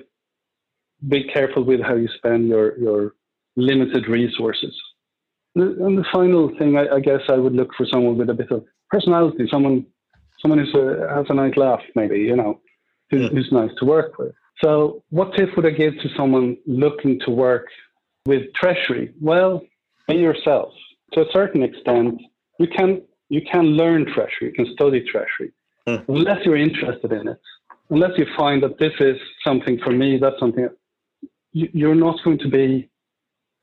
be 1.07 1.25
careful 1.25 1.65
with 1.65 1.81
how 1.81 1.95
you 1.95 2.09
spend 2.17 2.49
your, 2.49 2.79
your 2.79 3.15
limited 3.57 4.09
resources. 4.09 4.75
And 5.55 5.99
the 5.99 6.05
final 6.13 6.51
thing, 6.59 6.77
I, 6.77 6.97
I 6.97 7.01
guess 7.01 7.21
I 7.29 7.37
would 7.37 7.55
look 7.55 7.71
for 7.77 7.87
someone 7.87 8.17
with 8.17 8.31
a 8.31 8.35
bit 8.35 8.51
of 8.51 8.65
personality, 8.91 9.47
someone 9.51 9.87
someone 10.43 10.59
who 10.59 10.79
uh, 10.79 11.15
has 11.15 11.27
a 11.29 11.35
nice 11.35 11.57
laugh, 11.57 11.81
maybe, 11.95 12.19
you 12.19 12.37
know, 12.37 12.61
who's, 13.11 13.31
who's 13.31 13.53
nice 13.53 13.71
to 13.79 13.85
work 13.85 14.19
with. 14.19 14.33
So, 14.63 15.03
what 15.11 15.35
tip 15.35 15.51
would 15.57 15.67
I 15.67 15.71
give 15.71 15.95
to 16.03 16.09
someone 16.17 16.57
looking 16.67 17.21
to 17.21 17.31
work 17.31 17.67
with 18.27 18.43
Treasury? 18.55 19.13
Well, 19.21 19.63
be 20.09 20.17
yourself. 20.17 20.73
To 21.15 21.23
a 21.23 21.33
certain 21.33 21.63
extent, 21.63 22.21
you 22.59 22.67
can 22.69 23.03
you 23.29 23.41
can 23.51 23.65
learn 23.65 24.05
Treasury, 24.05 24.49
you 24.49 24.53
can 24.53 24.73
study 24.75 25.03
Treasury, 25.11 25.53
mm. 25.89 26.05
unless 26.09 26.45
you're 26.45 26.57
interested 26.57 27.13
in 27.13 27.29
it. 27.29 27.41
Unless 27.91 28.13
you 28.17 28.27
find 28.37 28.63
that 28.63 28.79
this 28.79 28.93
is 29.01 29.17
something 29.45 29.79
for 29.85 29.91
me, 29.91 30.19
that's 30.19 30.39
something 30.39 30.69
you're 31.53 31.95
not 31.95 32.17
going 32.25 32.39
to 32.39 32.49
be 32.49 32.89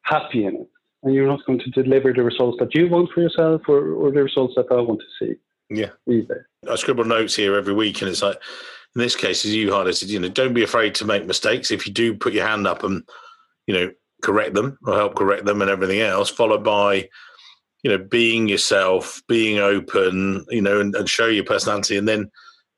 happy 0.04 0.46
in 0.46 0.56
it, 0.56 0.70
and 1.04 1.14
you're 1.14 1.28
not 1.28 1.46
going 1.46 1.60
to 1.60 1.70
deliver 1.72 2.14
the 2.14 2.24
results 2.24 2.58
that 2.60 2.76
you 2.76 2.90
want 2.90 3.10
for 3.12 3.22
yourself 3.22 3.62
or, 3.68 3.94
or 3.94 4.12
the 4.12 4.24
results 4.24 4.56
that 4.56 4.68
I 4.72 4.82
want 4.82 5.00
to 5.00 5.26
see. 5.26 5.36
Yeah. 5.70 5.92
Either. 6.10 6.48
I 6.70 6.76
scribble 6.76 7.06
notes 7.06 7.36
here 7.36 7.56
every 7.56 7.74
week, 7.74 8.02
and 8.02 8.10
it's 8.10 8.22
like, 8.22 8.40
in 8.96 9.02
this 9.02 9.16
case, 9.16 9.46
as 9.46 9.54
you 9.54 9.70
highlighted, 9.70 10.08
you 10.08 10.20
know, 10.20 10.30
don't 10.30 10.54
be 10.54 10.64
afraid 10.64 10.96
to 10.96 11.06
make 11.06 11.26
mistakes. 11.26 11.72
If 11.72 11.86
you 11.86 11.94
do 11.94 12.16
put 12.16 12.34
your 12.34 12.48
hand 12.48 12.66
up 12.66 12.84
and, 12.84 13.04
you 13.68 13.74
know, 13.74 13.92
correct 14.24 14.56
them 14.56 14.78
or 14.86 14.96
help 14.96 15.16
correct 15.16 15.46
them 15.46 15.62
and 15.62 15.70
everything 15.70 16.02
else, 16.02 16.30
followed 16.30 16.64
by, 16.64 17.08
you 17.84 17.92
know, 17.92 17.98
being 17.98 18.50
yourself, 18.50 19.22
being 19.28 19.60
open, 19.60 20.44
you 20.50 20.62
know, 20.62 20.82
and, 20.82 20.96
and 20.96 21.08
show 21.08 21.28
your 21.28 21.46
personality. 21.46 21.98
And 21.98 22.08
then, 22.08 22.30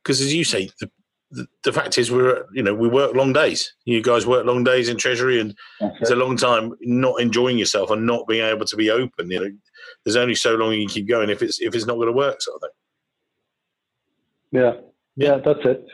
because 0.04 0.20
as 0.20 0.34
you 0.34 0.44
say, 0.44 0.70
the, 0.80 0.92
the, 1.32 1.48
the, 1.64 1.74
fact 1.74 1.98
is 1.98 2.12
we're, 2.12 2.46
you 2.54 2.62
know, 2.62 2.74
we 2.74 2.88
work 2.88 3.16
long 3.16 3.34
days. 3.34 3.74
You 3.86 4.02
guys 4.02 4.28
work 4.28 4.46
long 4.46 4.64
days 4.64 4.90
in 4.90 4.98
Treasury, 4.98 5.40
and 5.40 5.56
it's 5.80 6.12
a 6.12 6.16
long 6.16 6.38
time 6.38 6.74
not 6.82 7.22
enjoying 7.22 7.58
yourself 7.58 7.90
and 7.90 8.06
not 8.06 8.28
being 8.28 8.46
able 8.46 8.66
to 8.66 8.76
be 8.76 8.90
open. 8.90 9.32
You 9.32 9.40
know, 9.40 9.52
there's 10.04 10.16
only 10.16 10.36
so 10.36 10.56
long 10.56 10.74
you 10.74 10.86
can 10.86 10.90
keep 10.90 11.08
going 11.08 11.30
if 11.30 11.42
it's 11.42 11.62
if 11.62 11.74
it's 11.74 11.86
not 11.86 11.96
going 11.96 12.08
to 12.08 12.14
work, 12.14 12.42
sort 12.42 12.56
of 12.56 12.62
thing. 12.62 14.62
Yeah. 14.62 14.74
Yeah, 15.16 15.38
that's 15.44 15.66
it. 15.66 15.86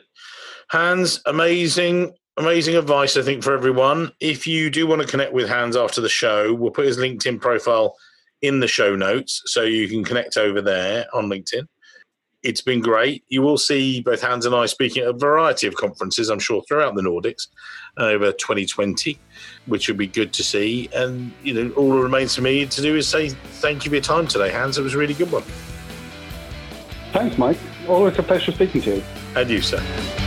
Hans, 0.69 1.21
amazing, 1.25 2.13
amazing 2.37 2.75
advice, 2.75 3.17
I 3.17 3.21
think, 3.21 3.43
for 3.43 3.53
everyone. 3.53 4.11
If 4.19 4.45
you 4.45 4.69
do 4.69 4.85
want 4.85 5.01
to 5.01 5.07
connect 5.07 5.33
with 5.33 5.49
Hans 5.49 5.75
after 5.75 6.01
the 6.01 6.09
show, 6.09 6.53
we'll 6.53 6.71
put 6.71 6.85
his 6.85 6.97
LinkedIn 6.97 7.41
profile 7.41 7.95
in 8.41 8.59
the 8.59 8.67
show 8.67 8.95
notes 8.95 9.41
so 9.45 9.63
you 9.63 9.87
can 9.87 10.03
connect 10.03 10.37
over 10.37 10.61
there 10.61 11.05
on 11.13 11.27
LinkedIn. 11.27 11.67
It's 12.43 12.61
been 12.61 12.81
great. 12.81 13.23
You 13.29 13.41
will 13.41 13.57
see 13.57 14.01
both 14.01 14.21
Hans 14.21 14.45
and 14.45 14.53
I 14.53 14.67
speaking 14.67 15.03
at 15.03 15.09
a 15.09 15.13
variety 15.13 15.67
of 15.67 15.75
conferences, 15.75 16.29
I'm 16.29 16.39
sure, 16.39 16.63
throughout 16.67 16.95
the 16.95 17.01
Nordics 17.01 17.47
uh, 17.97 18.03
over 18.03 18.31
2020, 18.31 19.19
which 19.65 19.87
would 19.87 19.97
be 19.97 20.07
good 20.07 20.33
to 20.33 20.43
see. 20.43 20.89
And, 20.93 21.31
you 21.43 21.53
know, 21.53 21.73
all 21.73 21.91
that 21.91 22.01
remains 22.01 22.35
for 22.35 22.41
me 22.41 22.65
to 22.65 22.81
do 22.81 22.95
is 22.95 23.07
say 23.07 23.29
thank 23.29 23.85
you 23.85 23.89
for 23.89 23.95
your 23.95 24.03
time 24.03 24.27
today, 24.27 24.51
Hans. 24.51 24.77
It 24.77 24.83
was 24.83 24.93
a 24.93 24.97
really 24.97 25.15
good 25.15 25.31
one. 25.31 25.43
Thanks, 27.11 27.37
Mike. 27.37 27.57
Always 27.87 28.17
a 28.19 28.23
pleasure 28.23 28.51
speaking 28.51 28.81
to 28.81 28.97
you. 28.97 29.03
And 29.35 29.49
you, 29.49 29.61
sir. 29.61 30.26